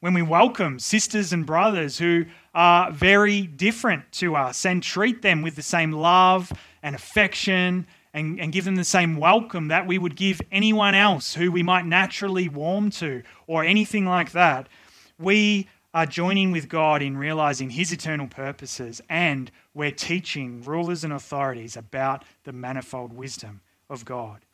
When 0.00 0.12
we 0.12 0.22
welcome 0.22 0.80
sisters 0.80 1.32
and 1.32 1.46
brothers 1.46 1.98
who 1.98 2.24
are 2.52 2.90
very 2.90 3.42
different 3.42 4.10
to 4.14 4.34
us 4.34 4.66
and 4.66 4.82
treat 4.82 5.22
them 5.22 5.42
with 5.42 5.54
the 5.54 5.62
same 5.62 5.92
love 5.92 6.52
and 6.82 6.96
affection 6.96 7.86
and, 8.12 8.40
and 8.40 8.52
give 8.52 8.64
them 8.64 8.74
the 8.74 8.82
same 8.82 9.18
welcome 9.18 9.68
that 9.68 9.86
we 9.86 9.98
would 9.98 10.16
give 10.16 10.40
anyone 10.50 10.96
else 10.96 11.32
who 11.32 11.52
we 11.52 11.62
might 11.62 11.86
naturally 11.86 12.48
warm 12.48 12.90
to 12.90 13.22
or 13.46 13.62
anything 13.62 14.04
like 14.04 14.32
that. 14.32 14.68
We 15.16 15.68
are 15.94 16.06
joining 16.06 16.50
with 16.50 16.68
God 16.68 17.02
in 17.02 17.16
realizing 17.16 17.70
His 17.70 17.92
eternal 17.92 18.26
purposes, 18.26 19.00
and 19.08 19.50
we're 19.72 19.92
teaching 19.92 20.60
rulers 20.62 21.04
and 21.04 21.12
authorities 21.12 21.76
about 21.76 22.24
the 22.42 22.52
manifold 22.52 23.12
wisdom 23.12 23.60
of 23.88 24.04
God. 24.04 24.44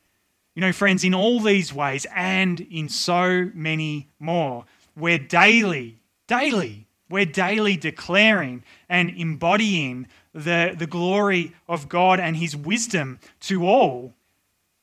You 0.55 0.61
know, 0.61 0.73
friends, 0.73 1.03
in 1.03 1.15
all 1.15 1.41
these 1.41 1.73
ways 1.73 2.07
and 2.15 2.61
in 2.61 2.91
so 2.91 3.51
many 3.55 4.09
more, 4.19 4.67
we're 4.95 5.19
daily, 5.19 5.97
daily, 6.27 6.87
we're 7.09 7.25
daily 7.25 7.77
declaring 7.79 8.63
and 8.89 9.09
embodying 9.09 10.09
the, 10.35 10.75
the 10.79 10.87
glory 10.87 11.55
of 11.67 11.89
God 11.89 12.21
and 12.21 12.37
His 12.37 12.55
wisdom 12.55 13.19
to 13.41 13.67
all 13.67 14.13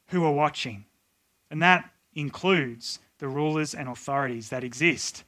who 0.08 0.26
are 0.26 0.32
watching. 0.32 0.86
And 1.52 1.62
that 1.62 1.92
includes 2.16 2.98
the 3.20 3.28
rulers 3.28 3.76
and 3.76 3.88
authorities 3.88 4.50
that 4.50 4.64
exist 4.64 5.24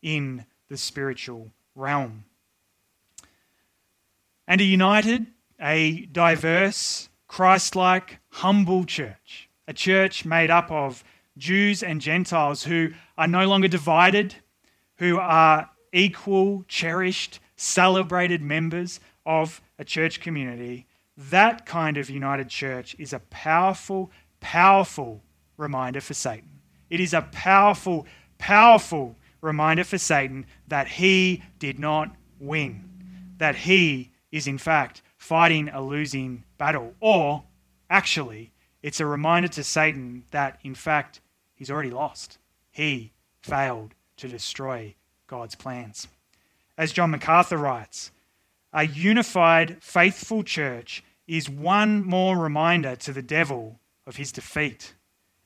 in 0.00 0.44
the 0.70 0.78
spiritual 0.78 1.50
realm. 1.74 2.24
And 4.48 4.60
a 4.60 4.64
united, 4.64 5.26
a 5.60 6.06
diverse, 6.06 7.10
Christ 7.28 7.76
like, 7.76 8.18
humble 8.30 8.84
church, 8.84 9.50
a 9.68 9.74
church 9.74 10.24
made 10.24 10.50
up 10.50 10.70
of 10.70 11.04
Jews 11.36 11.82
and 11.82 12.00
Gentiles 12.00 12.64
who 12.64 12.92
are 13.18 13.28
no 13.28 13.46
longer 13.46 13.68
divided, 13.68 14.36
who 14.96 15.18
are 15.18 15.68
equal, 15.92 16.64
cherished, 16.68 17.40
celebrated 17.56 18.40
members 18.40 19.00
of 19.26 19.60
a 19.78 19.84
church 19.84 20.20
community, 20.20 20.86
that 21.16 21.66
kind 21.66 21.96
of 21.96 22.08
united 22.08 22.48
church 22.48 22.96
is 22.98 23.12
a 23.12 23.18
powerful, 23.30 24.10
powerful 24.40 25.22
reminder 25.56 26.00
for 26.00 26.14
Satan. 26.14 26.60
It 26.88 27.00
is 27.00 27.12
a 27.12 27.22
powerful, 27.22 28.06
powerful 28.38 29.16
reminder 29.40 29.84
for 29.84 29.98
Satan 29.98 30.46
that 30.68 30.88
he 30.88 31.42
did 31.58 31.78
not 31.78 32.14
win, 32.38 32.84
that 33.38 33.56
he 33.56 34.12
is 34.30 34.46
in 34.46 34.58
fact 34.58 35.02
fighting 35.16 35.68
a 35.68 35.82
losing 35.82 36.44
battle. 36.58 36.94
Or, 37.00 37.44
actually, 37.88 38.52
it's 38.82 39.00
a 39.00 39.06
reminder 39.06 39.48
to 39.48 39.64
Satan 39.64 40.24
that 40.30 40.58
in 40.62 40.74
fact 40.74 41.20
he's 41.54 41.70
already 41.70 41.90
lost. 41.90 42.38
He 42.70 43.12
failed 43.42 43.94
to 44.16 44.28
destroy 44.28 44.94
God's 45.26 45.54
plans. 45.54 46.08
As 46.78 46.92
John 46.92 47.10
MacArthur 47.10 47.58
writes, 47.58 48.10
a 48.72 48.86
unified, 48.86 49.82
faithful 49.82 50.42
church 50.42 51.02
is 51.26 51.48
one 51.48 52.04
more 52.04 52.36
reminder 52.38 52.96
to 52.96 53.12
the 53.12 53.22
devil 53.22 53.80
of 54.06 54.16
his 54.16 54.32
defeat. 54.32 54.94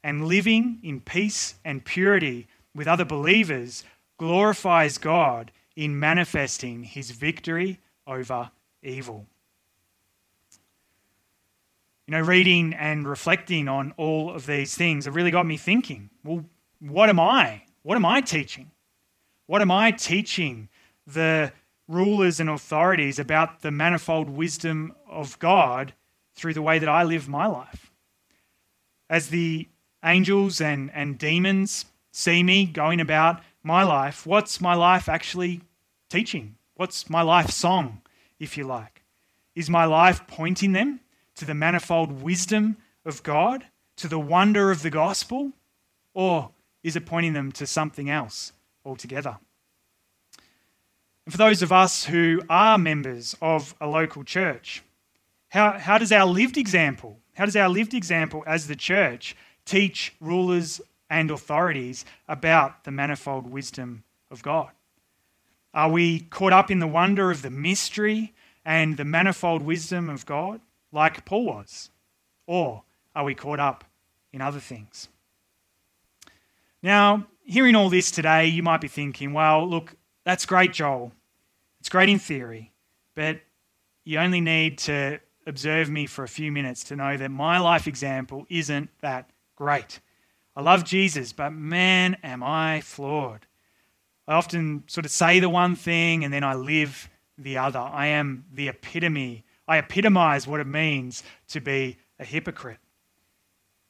And 0.02 0.26
living 0.26 0.78
in 0.82 1.00
peace 1.00 1.54
and 1.64 1.84
purity 1.84 2.46
with 2.74 2.88
other 2.88 3.04
believers 3.04 3.84
glorifies 4.18 4.98
God 4.98 5.50
in 5.76 5.98
manifesting 5.98 6.84
his 6.84 7.10
victory 7.10 7.80
over 8.06 8.50
evil. 8.82 9.26
You 12.06 12.12
know, 12.12 12.20
reading 12.20 12.74
and 12.74 13.08
reflecting 13.08 13.66
on 13.66 13.94
all 13.96 14.30
of 14.30 14.46
these 14.46 14.74
things 14.74 15.06
have 15.06 15.16
really 15.16 15.30
got 15.30 15.46
me 15.46 15.56
thinking 15.56 16.10
well, 16.22 16.44
what 16.80 17.08
am 17.08 17.18
I? 17.18 17.62
What 17.82 17.96
am 17.96 18.04
I 18.04 18.20
teaching? 18.20 18.70
What 19.46 19.62
am 19.62 19.70
I 19.70 19.90
teaching 19.90 20.68
the 21.06 21.52
rulers 21.88 22.40
and 22.40 22.48
authorities 22.48 23.18
about 23.18 23.60
the 23.60 23.70
manifold 23.70 24.30
wisdom 24.30 24.94
of 25.08 25.38
God 25.38 25.92
through 26.34 26.54
the 26.54 26.62
way 26.62 26.78
that 26.78 26.88
I 26.88 27.02
live 27.02 27.28
my 27.28 27.46
life. 27.46 27.92
As 29.08 29.28
the 29.28 29.68
angels 30.04 30.60
and, 30.60 30.90
and 30.92 31.18
demons 31.18 31.86
see 32.14 32.44
me 32.44 32.64
going 32.64 33.00
about 33.00 33.42
my 33.64 33.82
life, 33.82 34.24
what's 34.24 34.60
my 34.60 34.74
life 34.74 35.08
actually 35.08 35.60
teaching? 36.08 36.54
What's 36.76 37.10
my 37.10 37.22
life 37.22 37.50
song, 37.50 38.02
if 38.38 38.56
you 38.56 38.64
like? 38.64 39.02
Is 39.56 39.68
my 39.68 39.84
life 39.84 40.24
pointing 40.28 40.72
them 40.72 41.00
to 41.34 41.44
the 41.44 41.54
manifold 41.54 42.22
wisdom 42.22 42.76
of 43.04 43.24
God, 43.24 43.66
to 43.96 44.06
the 44.06 44.20
wonder 44.20 44.70
of 44.70 44.82
the 44.82 44.90
gospel, 44.90 45.50
or 46.14 46.50
is 46.84 46.94
it 46.94 47.04
pointing 47.04 47.32
them 47.32 47.50
to 47.50 47.66
something 47.66 48.08
else 48.08 48.52
altogether? 48.84 49.38
And 51.26 51.32
for 51.32 51.38
those 51.38 51.62
of 51.62 51.72
us 51.72 52.04
who 52.04 52.42
are 52.48 52.78
members 52.78 53.34
of 53.42 53.74
a 53.80 53.88
local 53.88 54.22
church, 54.22 54.84
how, 55.48 55.78
how 55.78 55.98
does 55.98 56.12
our 56.12 56.26
lived 56.26 56.58
example, 56.58 57.18
how 57.34 57.44
does 57.44 57.56
our 57.56 57.68
lived 57.68 57.92
example 57.92 58.44
as 58.46 58.68
the 58.68 58.76
church 58.76 59.34
teach 59.64 60.14
rulers 60.20 60.80
and 61.14 61.30
authorities 61.30 62.04
about 62.26 62.82
the 62.82 62.90
manifold 62.90 63.48
wisdom 63.48 64.02
of 64.32 64.42
God? 64.42 64.70
Are 65.72 65.88
we 65.88 66.20
caught 66.20 66.52
up 66.52 66.72
in 66.72 66.80
the 66.80 66.88
wonder 66.88 67.30
of 67.30 67.42
the 67.42 67.50
mystery 67.50 68.34
and 68.64 68.96
the 68.96 69.04
manifold 69.04 69.62
wisdom 69.62 70.10
of 70.10 70.26
God, 70.26 70.60
like 70.90 71.24
Paul 71.24 71.46
was? 71.46 71.90
Or 72.48 72.82
are 73.14 73.24
we 73.24 73.36
caught 73.36 73.60
up 73.60 73.84
in 74.32 74.40
other 74.40 74.58
things? 74.58 75.08
Now, 76.82 77.28
hearing 77.44 77.76
all 77.76 77.90
this 77.90 78.10
today, 78.10 78.46
you 78.46 78.64
might 78.64 78.80
be 78.80 78.88
thinking, 78.88 79.32
well, 79.32 79.68
look, 79.68 79.94
that's 80.24 80.44
great, 80.44 80.72
Joel. 80.72 81.12
It's 81.78 81.88
great 81.88 82.08
in 82.08 82.18
theory, 82.18 82.72
but 83.14 83.40
you 84.04 84.18
only 84.18 84.40
need 84.40 84.78
to 84.78 85.20
observe 85.46 85.88
me 85.90 86.06
for 86.06 86.24
a 86.24 86.28
few 86.28 86.50
minutes 86.50 86.82
to 86.84 86.96
know 86.96 87.16
that 87.16 87.30
my 87.30 87.58
life 87.58 87.86
example 87.86 88.46
isn't 88.50 88.90
that 89.00 89.30
great. 89.54 90.00
I 90.56 90.62
love 90.62 90.84
Jesus, 90.84 91.32
but 91.32 91.50
man, 91.50 92.16
am 92.22 92.42
I 92.42 92.80
flawed. 92.80 93.46
I 94.28 94.34
often 94.34 94.84
sort 94.86 95.04
of 95.04 95.10
say 95.10 95.40
the 95.40 95.48
one 95.48 95.74
thing 95.76 96.24
and 96.24 96.32
then 96.32 96.44
I 96.44 96.54
live 96.54 97.10
the 97.36 97.58
other. 97.58 97.80
I 97.80 98.06
am 98.06 98.44
the 98.52 98.68
epitome. 98.68 99.44
I 99.66 99.78
epitomize 99.78 100.46
what 100.46 100.60
it 100.60 100.66
means 100.66 101.22
to 101.48 101.60
be 101.60 101.98
a 102.18 102.24
hypocrite. 102.24 102.78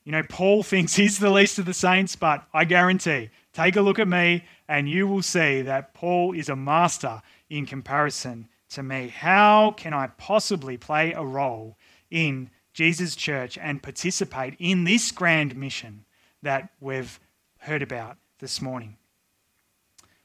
You 0.04 0.12
know, 0.12 0.22
Paul 0.28 0.62
thinks 0.64 0.96
he's 0.96 1.18
the 1.18 1.30
least 1.30 1.58
of 1.58 1.66
the 1.66 1.74
saints, 1.74 2.16
but 2.16 2.46
I 2.52 2.64
guarantee, 2.64 3.30
take 3.52 3.76
a 3.76 3.82
look 3.82 3.98
at 3.98 4.08
me 4.08 4.44
and 4.66 4.88
you 4.88 5.06
will 5.06 5.22
see 5.22 5.62
that 5.62 5.94
Paul 5.94 6.32
is 6.32 6.48
a 6.48 6.56
master 6.56 7.22
in 7.50 7.66
comparison 7.66 8.48
to 8.70 8.82
me. 8.82 9.08
How 9.08 9.72
can 9.72 9.92
I 9.92 10.08
possibly 10.18 10.78
play 10.78 11.12
a 11.12 11.24
role 11.24 11.76
in 12.10 12.50
Jesus' 12.72 13.14
church 13.14 13.56
and 13.58 13.82
participate 13.82 14.56
in 14.58 14.84
this 14.84 15.12
grand 15.12 15.54
mission 15.54 16.06
that 16.44 16.70
we've 16.80 17.20
heard 17.58 17.82
about 17.82 18.16
this 18.38 18.62
morning? 18.62 18.96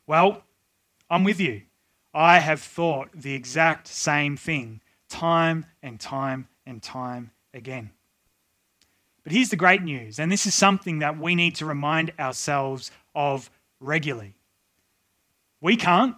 Well, 0.07 0.43
I'm 1.09 1.23
with 1.23 1.39
you. 1.39 1.63
I 2.13 2.39
have 2.39 2.61
thought 2.61 3.09
the 3.13 3.33
exact 3.33 3.87
same 3.87 4.37
thing 4.37 4.81
time 5.09 5.65
and 5.81 5.99
time 5.99 6.47
and 6.65 6.81
time 6.81 7.31
again. 7.53 7.91
But 9.23 9.33
here's 9.33 9.49
the 9.49 9.55
great 9.55 9.83
news, 9.83 10.19
and 10.19 10.31
this 10.31 10.45
is 10.45 10.55
something 10.55 10.99
that 10.99 11.17
we 11.19 11.35
need 11.35 11.55
to 11.55 11.65
remind 11.65 12.13
ourselves 12.19 12.91
of 13.13 13.49
regularly. 13.79 14.33
We 15.61 15.75
can't, 15.75 16.15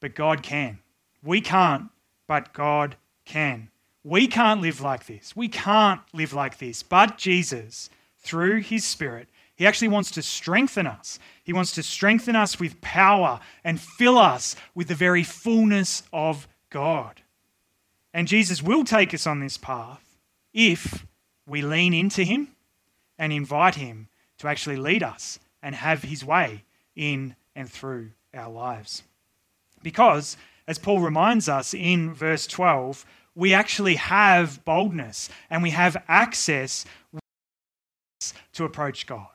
but 0.00 0.14
God 0.14 0.42
can. 0.42 0.78
We 1.22 1.40
can't, 1.40 1.88
but 2.26 2.52
God 2.52 2.96
can. 3.24 3.70
We 4.04 4.28
can't 4.28 4.60
live 4.60 4.80
like 4.80 5.06
this. 5.06 5.34
We 5.34 5.48
can't 5.48 6.00
live 6.12 6.32
like 6.32 6.58
this. 6.58 6.82
But 6.82 7.18
Jesus, 7.18 7.90
through 8.26 8.60
his 8.60 8.84
Spirit, 8.84 9.28
he 9.54 9.66
actually 9.66 9.88
wants 9.88 10.10
to 10.12 10.22
strengthen 10.22 10.86
us. 10.86 11.18
He 11.42 11.52
wants 11.52 11.72
to 11.72 11.82
strengthen 11.82 12.36
us 12.36 12.60
with 12.60 12.80
power 12.80 13.40
and 13.64 13.80
fill 13.80 14.18
us 14.18 14.54
with 14.74 14.88
the 14.88 14.94
very 14.94 15.22
fullness 15.22 16.02
of 16.12 16.46
God. 16.68 17.22
And 18.12 18.28
Jesus 18.28 18.62
will 18.62 18.84
take 18.84 19.14
us 19.14 19.26
on 19.26 19.40
this 19.40 19.56
path 19.56 20.18
if 20.52 21.06
we 21.46 21.62
lean 21.62 21.94
into 21.94 22.24
him 22.24 22.48
and 23.18 23.32
invite 23.32 23.76
him 23.76 24.08
to 24.38 24.48
actually 24.48 24.76
lead 24.76 25.02
us 25.02 25.38
and 25.62 25.74
have 25.74 26.02
his 26.02 26.24
way 26.24 26.64
in 26.94 27.34
and 27.54 27.70
through 27.70 28.10
our 28.34 28.50
lives. 28.50 29.02
Because, 29.82 30.36
as 30.66 30.78
Paul 30.78 31.00
reminds 31.00 31.48
us 31.48 31.72
in 31.72 32.12
verse 32.12 32.46
12, 32.46 33.06
we 33.34 33.54
actually 33.54 33.96
have 33.96 34.64
boldness 34.64 35.28
and 35.48 35.62
we 35.62 35.70
have 35.70 36.02
access 36.08 36.84
to 38.54 38.64
approach 38.64 39.06
God. 39.06 39.28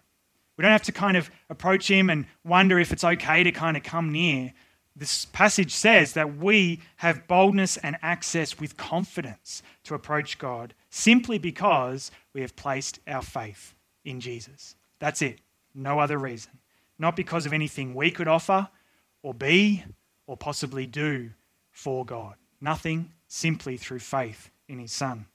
We 0.57 0.63
don't 0.63 0.71
have 0.71 0.83
to 0.83 0.91
kind 0.91 1.17
of 1.17 1.29
approach 1.49 1.89
Him 1.89 2.09
and 2.09 2.25
wonder 2.43 2.79
if 2.79 2.91
it's 2.91 3.03
okay 3.03 3.43
to 3.43 3.51
kind 3.51 3.77
of 3.77 3.83
come 3.83 4.11
near. 4.11 4.53
This 4.95 5.25
passage 5.25 5.71
says 5.71 6.13
that 6.13 6.37
we 6.37 6.81
have 6.97 7.27
boldness 7.27 7.77
and 7.77 7.97
access 8.01 8.59
with 8.59 8.77
confidence 8.77 9.63
to 9.85 9.95
approach 9.95 10.37
God 10.37 10.73
simply 10.89 11.37
because 11.39 12.11
we 12.33 12.41
have 12.41 12.55
placed 12.55 12.99
our 13.07 13.21
faith 13.21 13.73
in 14.03 14.19
Jesus. 14.19 14.75
That's 14.99 15.21
it. 15.21 15.39
No 15.73 15.99
other 15.99 16.17
reason. 16.17 16.51
Not 16.99 17.15
because 17.15 17.45
of 17.45 17.53
anything 17.53 17.95
we 17.95 18.11
could 18.11 18.27
offer 18.27 18.69
or 19.23 19.33
be 19.33 19.83
or 20.27 20.37
possibly 20.37 20.85
do 20.85 21.31
for 21.71 22.05
God. 22.05 22.35
Nothing, 22.59 23.13
simply 23.27 23.77
through 23.77 23.99
faith 23.99 24.51
in 24.67 24.77
His 24.77 24.91
Son. 24.91 25.25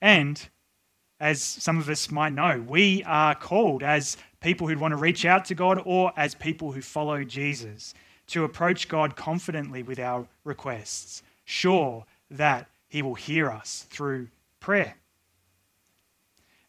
And 0.00 0.48
as 1.24 1.40
some 1.40 1.78
of 1.78 1.88
us 1.88 2.10
might 2.10 2.34
know, 2.34 2.62
we 2.68 3.02
are 3.04 3.34
called 3.34 3.82
as 3.82 4.18
people 4.40 4.68
who 4.68 4.76
want 4.76 4.92
to 4.92 4.96
reach 4.96 5.24
out 5.24 5.46
to 5.46 5.54
God 5.54 5.80
or 5.86 6.12
as 6.18 6.34
people 6.34 6.72
who 6.72 6.82
follow 6.82 7.24
Jesus 7.24 7.94
to 8.26 8.44
approach 8.44 8.88
God 8.88 9.16
confidently 9.16 9.82
with 9.82 9.98
our 9.98 10.28
requests, 10.44 11.22
sure 11.46 12.04
that 12.30 12.68
He 12.88 13.00
will 13.00 13.14
hear 13.14 13.50
us 13.50 13.86
through 13.88 14.28
prayer. 14.60 14.96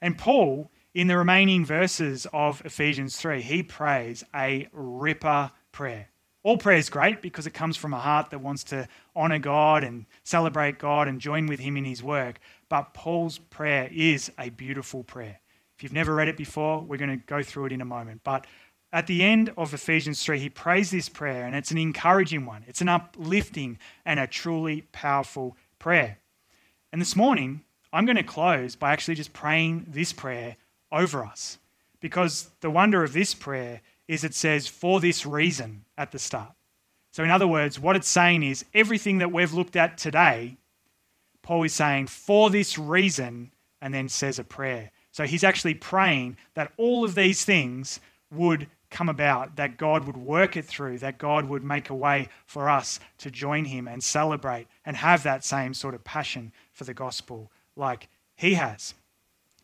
And 0.02 0.18
Paul, 0.18 0.72
in 0.94 1.08
the 1.08 1.18
remaining 1.18 1.66
verses 1.66 2.26
of 2.32 2.62
Ephesians 2.64 3.18
3, 3.18 3.42
he 3.42 3.62
prays 3.62 4.24
a 4.34 4.70
ripper 4.72 5.52
prayer. 5.74 6.08
All 6.46 6.58
prayer 6.58 6.78
is 6.78 6.90
great 6.90 7.24
because 7.24 7.48
it 7.48 7.56
comes 7.56 7.76
from 7.76 7.94
a 7.94 8.00
heart 8.00 8.30
that 8.30 8.40
wants 8.40 8.64
to 8.66 8.88
honor 9.16 9.40
God 9.40 9.84
and 9.84 10.06
celebrate 10.24 10.78
God 10.78 11.08
and 11.08 11.20
join 11.20 11.48
with 11.48 11.60
Him 11.60 11.76
in 11.76 11.86
His 11.86 12.04
work. 12.04 12.40
But 12.70 12.94
Paul's 12.94 13.38
prayer 13.38 13.90
is 13.92 14.32
a 14.40 14.50
beautiful 14.50 15.04
prayer. 15.04 15.40
If 15.78 15.84
you've 15.84 15.94
never 15.94 16.16
read 16.16 16.28
it 16.28 16.38
before, 16.38 16.82
we're 16.82 16.98
going 16.98 17.20
to 17.20 17.26
go 17.26 17.44
through 17.44 17.66
it 17.66 17.72
in 17.72 17.82
a 17.82 17.86
moment. 17.86 18.22
But 18.24 18.48
at 18.94 19.08
the 19.08 19.24
end 19.24 19.52
of 19.58 19.74
Ephesians 19.74 20.24
3, 20.24 20.40
he 20.40 20.50
prays 20.50 20.90
this 20.90 21.10
prayer, 21.10 21.46
and 21.46 21.56
it's 21.56 21.72
an 21.72 21.78
encouraging 21.78 22.46
one. 22.46 22.64
It's 22.68 22.82
an 22.82 22.90
uplifting 22.90 23.78
and 24.06 24.20
a 24.20 24.28
truly 24.28 24.82
powerful 24.94 25.58
prayer. 25.80 26.20
And 26.94 27.02
this 27.02 27.16
morning, 27.16 27.64
I'm 27.92 28.06
going 28.06 28.16
to 28.16 28.24
close 28.24 28.76
by 28.76 28.94
actually 28.94 29.16
just 29.16 29.34
praying 29.34 29.86
this 29.90 30.14
prayer 30.14 30.56
over 30.92 31.26
us. 31.26 31.60
Because 32.00 32.50
the 32.62 32.70
wonder 32.70 33.04
of 33.04 33.14
this 33.14 33.34
prayer 33.34 33.82
is 34.08 34.24
it 34.24 34.34
says, 34.34 34.68
for 34.68 35.00
this 35.00 35.26
reason 35.26 35.84
at 35.98 36.12
the 36.12 36.20
start. 36.20 36.54
So, 37.12 37.24
in 37.24 37.32
other 37.32 37.48
words, 37.48 37.80
what 37.80 37.96
it's 37.96 38.08
saying 38.08 38.44
is 38.44 38.66
everything 38.74 39.18
that 39.20 39.32
we've 39.32 39.54
looked 39.54 39.76
at 39.76 39.98
today, 39.98 40.58
Paul 41.46 41.64
is 41.64 41.74
saying, 41.74 42.08
for 42.08 42.50
this 42.50 42.78
reason, 42.78 43.52
and 43.80 43.94
then 43.94 44.10
says 44.10 44.40
a 44.40 44.44
prayer. 44.44 44.90
So, 45.12 45.26
he's 45.26 45.44
actually 45.44 45.76
praying 45.76 46.38
that 46.56 46.74
all 46.76 47.06
of 47.06 47.14
these 47.14 47.46
things 47.46 48.00
would 48.32 48.68
come 48.90 49.10
about, 49.10 49.56
that 49.58 49.78
God 49.78 50.06
would 50.06 50.18
work 50.18 50.58
it 50.58 50.66
through, 50.66 50.98
that 51.00 51.20
God 51.20 51.46
would 51.46 51.64
make 51.64 51.92
a 51.92 51.96
way 51.96 52.30
for 52.48 52.68
us 52.68 53.00
to 53.20 53.30
join 53.30 53.66
Him 53.66 53.88
and 53.88 54.04
celebrate 54.04 54.68
and 54.86 54.98
have 54.98 55.22
that 55.24 55.44
same 55.44 55.76
sort 55.76 55.94
of 55.94 56.04
passion 56.04 56.52
for 56.74 56.84
the 56.84 56.96
gospel 56.96 57.52
like 57.76 58.10
He 58.36 58.56
has. 58.56 58.96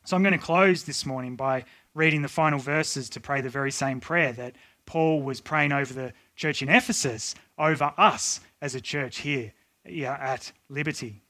So 0.06 0.16
I'm 0.16 0.24
going 0.24 0.38
to 0.38 0.46
close 0.46 0.84
this 0.84 1.06
morning 1.06 1.36
by 1.36 1.66
reading 1.96 2.22
the 2.22 2.28
final 2.28 2.60
verses 2.60 3.10
to 3.10 3.20
pray 3.20 3.42
the 3.42 3.50
very 3.50 3.72
same 3.72 4.00
prayer 4.00 4.34
that 4.34 4.56
Paul 4.86 5.24
was 5.24 5.42
praying 5.42 5.72
over 5.72 5.94
the 5.94 6.14
church 6.36 6.62
in 6.62 6.70
Ephesus, 6.70 7.34
over 7.58 7.92
us 7.98 8.40
as 8.62 8.76
a 8.76 8.82
church 8.82 9.20
here 9.20 9.52
at 9.86 10.52
Liberty. 10.70 11.21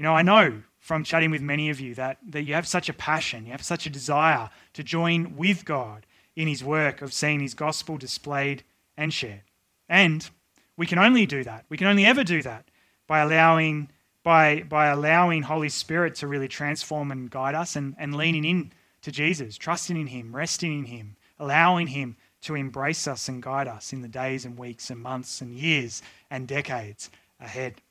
You 0.00 0.04
know, 0.04 0.14
I 0.14 0.22
know 0.22 0.62
from 0.78 1.04
chatting 1.04 1.30
with 1.30 1.42
many 1.42 1.68
of 1.68 1.78
you 1.78 1.94
that, 1.96 2.16
that 2.30 2.44
you 2.44 2.54
have 2.54 2.66
such 2.66 2.88
a 2.88 2.94
passion, 2.94 3.44
you 3.44 3.52
have 3.52 3.62
such 3.62 3.84
a 3.84 3.90
desire 3.90 4.48
to 4.72 4.82
join 4.82 5.36
with 5.36 5.66
God 5.66 6.06
in 6.34 6.48
his 6.48 6.64
work 6.64 7.02
of 7.02 7.12
seeing 7.12 7.40
his 7.40 7.52
gospel 7.52 7.98
displayed 7.98 8.62
and 8.96 9.12
shared. 9.12 9.42
And 9.90 10.30
we 10.78 10.86
can 10.86 10.98
only 10.98 11.26
do 11.26 11.44
that. 11.44 11.66
We 11.68 11.76
can 11.76 11.86
only 11.86 12.06
ever 12.06 12.24
do 12.24 12.40
that 12.40 12.64
by 13.06 13.18
allowing 13.18 13.90
by, 14.22 14.62
by 14.62 14.86
allowing 14.86 15.42
Holy 15.42 15.68
Spirit 15.68 16.14
to 16.14 16.26
really 16.26 16.48
transform 16.48 17.10
and 17.10 17.30
guide 17.30 17.54
us 17.54 17.76
and, 17.76 17.94
and 17.98 18.14
leaning 18.14 18.46
in 18.46 18.72
to 19.02 19.12
Jesus, 19.12 19.58
trusting 19.58 20.00
in 20.00 20.06
him, 20.06 20.34
resting 20.34 20.78
in 20.78 20.86
him, 20.86 21.16
allowing 21.38 21.88
him 21.88 22.16
to 22.40 22.54
embrace 22.54 23.06
us 23.06 23.28
and 23.28 23.42
guide 23.42 23.68
us 23.68 23.92
in 23.92 24.00
the 24.00 24.08
days 24.08 24.46
and 24.46 24.56
weeks 24.56 24.88
and 24.88 24.98
months 24.98 25.42
and 25.42 25.54
years 25.54 26.02
and 26.30 26.48
decades 26.48 27.10
ahead. 27.38 27.82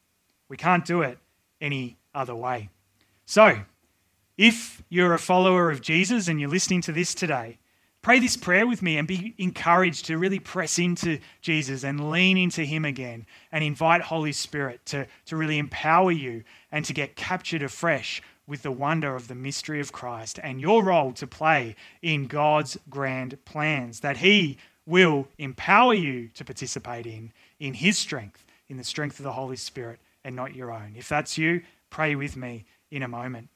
We 0.47 0.57
can't 0.57 0.85
do 0.85 1.03
it 1.03 1.19
any 1.61 1.98
other 2.13 2.35
way. 2.35 2.69
So, 3.25 3.59
if 4.37 4.81
you're 4.89 5.13
a 5.13 5.19
follower 5.19 5.69
of 5.69 5.81
Jesus 5.81 6.27
and 6.27 6.39
you're 6.39 6.49
listening 6.49 6.81
to 6.81 6.91
this 6.91 7.13
today, 7.13 7.59
Pray 8.01 8.19
this 8.19 8.37
prayer 8.37 8.65
with 8.65 8.81
me 8.81 8.97
and 8.97 9.05
be 9.05 9.35
encouraged 9.37 10.05
to 10.05 10.17
really 10.17 10.39
press 10.39 10.79
into 10.79 11.19
Jesus 11.41 11.83
and 11.83 12.09
lean 12.09 12.37
into 12.37 12.63
Him 12.63 12.85
again 12.85 13.25
and 13.51 13.61
invite 13.61 14.01
Holy 14.01 14.31
Spirit 14.31 14.85
to, 14.87 15.05
to 15.25 15.35
really 15.35 15.57
empower 15.57 16.11
you 16.11 16.43
and 16.71 16.85
to 16.85 16.93
get 16.93 17.17
captured 17.17 17.61
afresh 17.61 18.21
with 18.47 18.61
the 18.61 18.71
wonder 18.71 19.15
of 19.15 19.27
the 19.27 19.35
mystery 19.35 19.81
of 19.81 19.91
Christ 19.91 20.39
and 20.41 20.61
your 20.61 20.81
role 20.81 21.11
to 21.13 21.27
play 21.27 21.75
in 22.01 22.27
God's 22.27 22.77
grand 22.89 23.37
plans 23.43 23.99
that 23.99 24.17
He 24.17 24.57
will 24.85 25.27
empower 25.37 25.93
you 25.93 26.29
to 26.29 26.45
participate 26.45 27.05
in, 27.05 27.33
in 27.59 27.73
His 27.73 27.97
strength, 27.97 28.45
in 28.69 28.77
the 28.77 28.83
strength 28.85 29.19
of 29.19 29.23
the 29.23 29.33
Holy 29.33 29.57
Spirit 29.57 29.99
and 30.23 30.37
not 30.37 30.55
your 30.55 30.71
own. 30.71 30.93
If 30.95 31.09
that's 31.09 31.37
you, 31.37 31.61
pray 31.89 32.15
with 32.15 32.35
me 32.35 32.65
in 32.91 33.03
a 33.03 33.07
moment. 33.07 33.49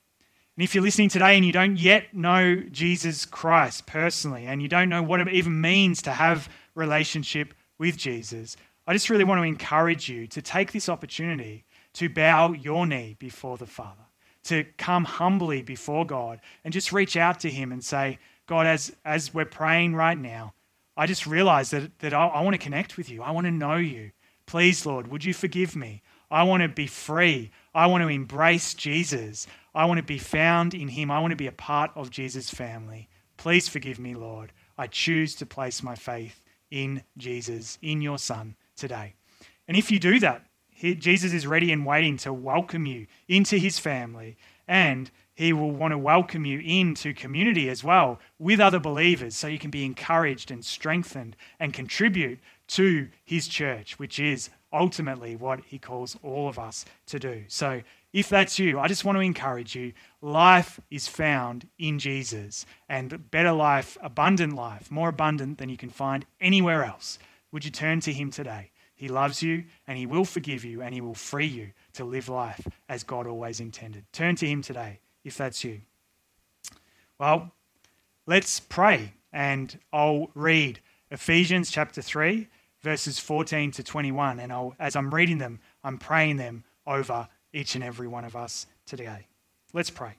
And 0.56 0.64
if 0.64 0.76
you're 0.76 0.84
listening 0.84 1.10
today 1.10 1.36
and 1.36 1.46
you 1.46 1.52
don't 1.52 1.80
yet 1.80 2.14
know 2.14 2.56
Jesus 2.72 3.26
Christ 3.26 3.88
personally, 3.88 4.46
and 4.46 4.62
you 4.62 4.68
don't 4.68 4.90
know 4.90 5.02
what 5.02 5.20
it 5.20 5.30
even 5.30 5.60
means 5.60 6.02
to 6.04 6.12
have 6.12 6.48
relationship 6.76 7.54
with 7.80 7.98
Jesus, 7.98 8.56
I 8.86 8.94
just 8.94 9.10
really 9.10 9.24
want 9.24 9.40
to 9.40 9.48
encourage 9.48 10.10
you 10.10 10.28
to 10.28 10.42
take 10.42 10.72
this 10.72 10.90
opportunity 10.90 11.66
to 11.94 12.10
bow 12.10 12.54
your 12.54 12.86
knee 12.86 13.16
before 13.18 13.58
the 13.58 13.66
Father, 13.66 14.04
to 14.46 14.66
come 14.78 15.06
humbly 15.06 15.62
before 15.62 16.06
God 16.06 16.40
and 16.64 16.74
just 16.74 16.92
reach 16.92 17.18
out 17.18 17.40
to 17.42 17.50
Him 17.50 17.72
and 17.72 17.84
say, 17.84 18.20
God, 18.46 18.68
as, 18.68 18.92
as 19.06 19.34
we're 19.34 19.46
praying 19.46 19.96
right 19.96 20.18
now, 20.18 20.54
I 20.96 21.08
just 21.08 21.26
realize 21.26 21.72
that, 21.72 21.98
that 22.00 22.14
I, 22.14 22.28
I 22.28 22.42
want 22.42 22.54
to 22.54 22.60
connect 22.60 22.98
with 22.98 23.10
you. 23.10 23.24
I 23.24 23.32
want 23.32 23.46
to 23.46 23.52
know 23.52 23.78
you. 23.78 24.12
Please, 24.46 24.86
Lord, 24.86 25.08
would 25.08 25.24
you 25.24 25.34
forgive 25.34 25.76
me? 25.76 26.02
I 26.30 26.44
want 26.44 26.62
to 26.62 26.70
be 26.70 26.88
free. 26.88 27.52
I 27.74 27.88
want 27.88 28.04
to 28.04 28.08
embrace 28.08 28.74
Jesus. 28.74 29.48
I 29.74 29.86
want 29.86 29.98
to 29.98 30.04
be 30.04 30.20
found 30.20 30.74
in 30.74 30.88
him. 30.88 31.10
I 31.10 31.20
want 31.20 31.32
to 31.32 31.38
be 31.38 31.48
a 31.48 31.52
part 31.52 31.92
of 31.96 32.12
Jesus' 32.12 32.50
family. 32.50 33.10
Please 33.38 33.68
forgive 33.68 34.00
me, 34.00 34.14
Lord. 34.14 34.52
I 34.78 34.88
choose 34.88 35.36
to 35.36 35.46
place 35.46 35.82
my 35.82 35.96
faith 35.96 36.44
in 36.70 37.04
Jesus, 37.18 37.78
in 37.82 38.02
your 38.02 38.18
Son 38.18 38.56
today. 38.76 39.16
And 39.68 39.78
if 39.78 39.92
you 39.92 40.00
do 40.00 40.20
that, 40.20 40.46
Jesus 40.76 41.34
is 41.34 41.48
ready 41.48 41.72
and 41.72 41.86
waiting 41.86 42.18
to 42.18 42.34
welcome 42.34 42.86
you 42.86 43.08
into 43.28 43.58
his 43.58 43.80
family, 43.80 44.38
and 44.68 45.10
he 45.34 45.54
will 45.54 45.72
want 45.72 45.92
to 45.92 45.98
welcome 45.98 46.46
you 46.46 46.60
into 46.60 47.14
community 47.14 47.70
as 47.70 47.84
well 47.84 48.20
with 48.38 48.60
other 48.60 48.80
believers 48.80 49.36
so 49.36 49.48
you 49.48 49.60
can 49.60 49.72
be 49.72 49.86
encouraged 49.86 50.52
and 50.52 50.66
strengthened 50.66 51.36
and 51.60 51.74
contribute 51.74 52.40
to 52.68 53.08
his 53.24 53.48
church, 53.48 53.98
which 53.98 54.20
is 54.20 54.50
ultimately 54.74 55.36
what 55.36 55.62
he 55.66 55.78
calls 55.78 56.18
all 56.24 56.50
of 56.50 56.58
us 56.60 56.84
to 57.06 57.20
do. 57.20 57.44
So 57.48 57.82
if 58.12 58.28
that's 58.28 58.60
you, 58.60 58.80
I 58.80 58.88
just 58.88 59.06
want 59.06 59.18
to 59.18 59.22
encourage 59.22 59.76
you. 59.76 59.94
Life 60.22 60.80
is 60.92 61.08
found 61.08 61.68
in 61.80 62.00
Jesus, 62.00 62.66
and 62.90 63.30
better 63.32 63.52
life, 63.52 63.98
abundant 64.02 64.54
life, 64.54 64.92
more 64.92 65.10
abundant 65.10 65.60
than 65.60 65.70
you 65.70 65.78
can 65.78 65.90
find 65.90 66.26
anywhere 66.42 66.84
else. 66.84 67.20
Would 67.52 67.66
you 67.66 67.72
turn 67.72 68.00
to 68.02 68.12
Him 68.12 68.32
today? 68.32 68.72
He 68.96 69.08
loves 69.08 69.42
you, 69.42 69.64
and 69.88 69.98
He 69.98 70.06
will 70.06 70.26
forgive 70.26 70.64
you, 70.66 70.82
and 70.82 70.94
He 70.94 71.02
will 71.02 71.16
free 71.16 71.48
you 71.48 71.72
to 71.94 72.04
live 72.04 72.30
life 72.30 72.68
as 72.90 73.04
God 73.04 73.28
always 73.28 73.60
intended. 73.60 74.06
Turn 74.12 74.36
to 74.38 74.48
Him 74.48 74.62
today, 74.62 75.00
if 75.24 75.38
that's 75.38 75.64
you. 75.64 75.82
Well, 77.20 77.52
let's 78.26 78.60
pray, 78.60 79.14
and 79.32 79.78
I'll 79.92 80.30
read 80.36 80.80
Ephesians 81.10 81.70
chapter 81.70 82.02
3, 82.02 82.48
verses 82.84 83.18
14 83.18 83.72
to 83.72 83.84
21, 83.84 84.40
and 84.40 84.52
I'll, 84.52 84.76
as 84.78 84.96
I'm 84.96 85.14
reading 85.14 85.40
them, 85.40 85.60
I'm 85.84 85.98
praying 85.98 86.38
them 86.38 86.64
over 86.86 87.28
each 87.54 87.76
and 87.76 87.84
every 87.84 88.08
one 88.08 88.26
of 88.26 88.36
us 88.36 88.68
today. 88.86 89.28
Let's 89.74 89.90
pray. 89.90 90.16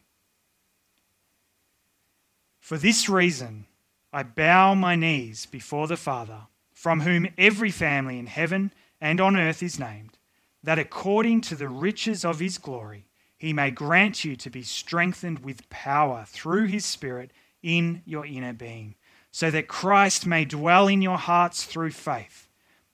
For 2.59 2.79
this 2.79 3.09
reason, 3.09 3.67
I 4.13 4.23
bow 4.23 4.75
my 4.75 4.97
knees 4.97 5.45
before 5.47 5.87
the 5.87 5.99
Father, 5.99 6.43
from 6.73 7.03
whom 7.03 7.29
every 7.37 7.71
family 7.71 8.19
in 8.19 8.27
heaven 8.27 8.73
and 9.01 9.21
on 9.21 9.37
earth 9.37 9.63
is 9.63 9.79
named, 9.79 10.19
that 10.63 10.79
according 10.79 11.43
to 11.43 11.57
the 11.57 11.69
riches 11.69 12.25
of 12.25 12.41
his 12.41 12.57
glory, 12.57 13.07
he 13.37 13.53
may 13.53 13.71
grant 13.71 14.25
you 14.25 14.37
to 14.37 14.49
be 14.49 14.63
strengthened 14.63 15.41
with 15.41 15.69
power 15.69 16.25
through 16.27 16.67
his 16.67 16.87
Spirit 16.87 17.31
in 17.63 18.03
your 18.07 18.25
inner 18.25 18.55
being, 18.55 18.95
so 19.31 19.51
that 19.51 19.69
Christ 19.69 20.27
may 20.27 20.45
dwell 20.45 20.89
in 20.89 21.03
your 21.03 21.19
hearts 21.19 21.65
through 21.65 21.91
faith, 21.91 22.44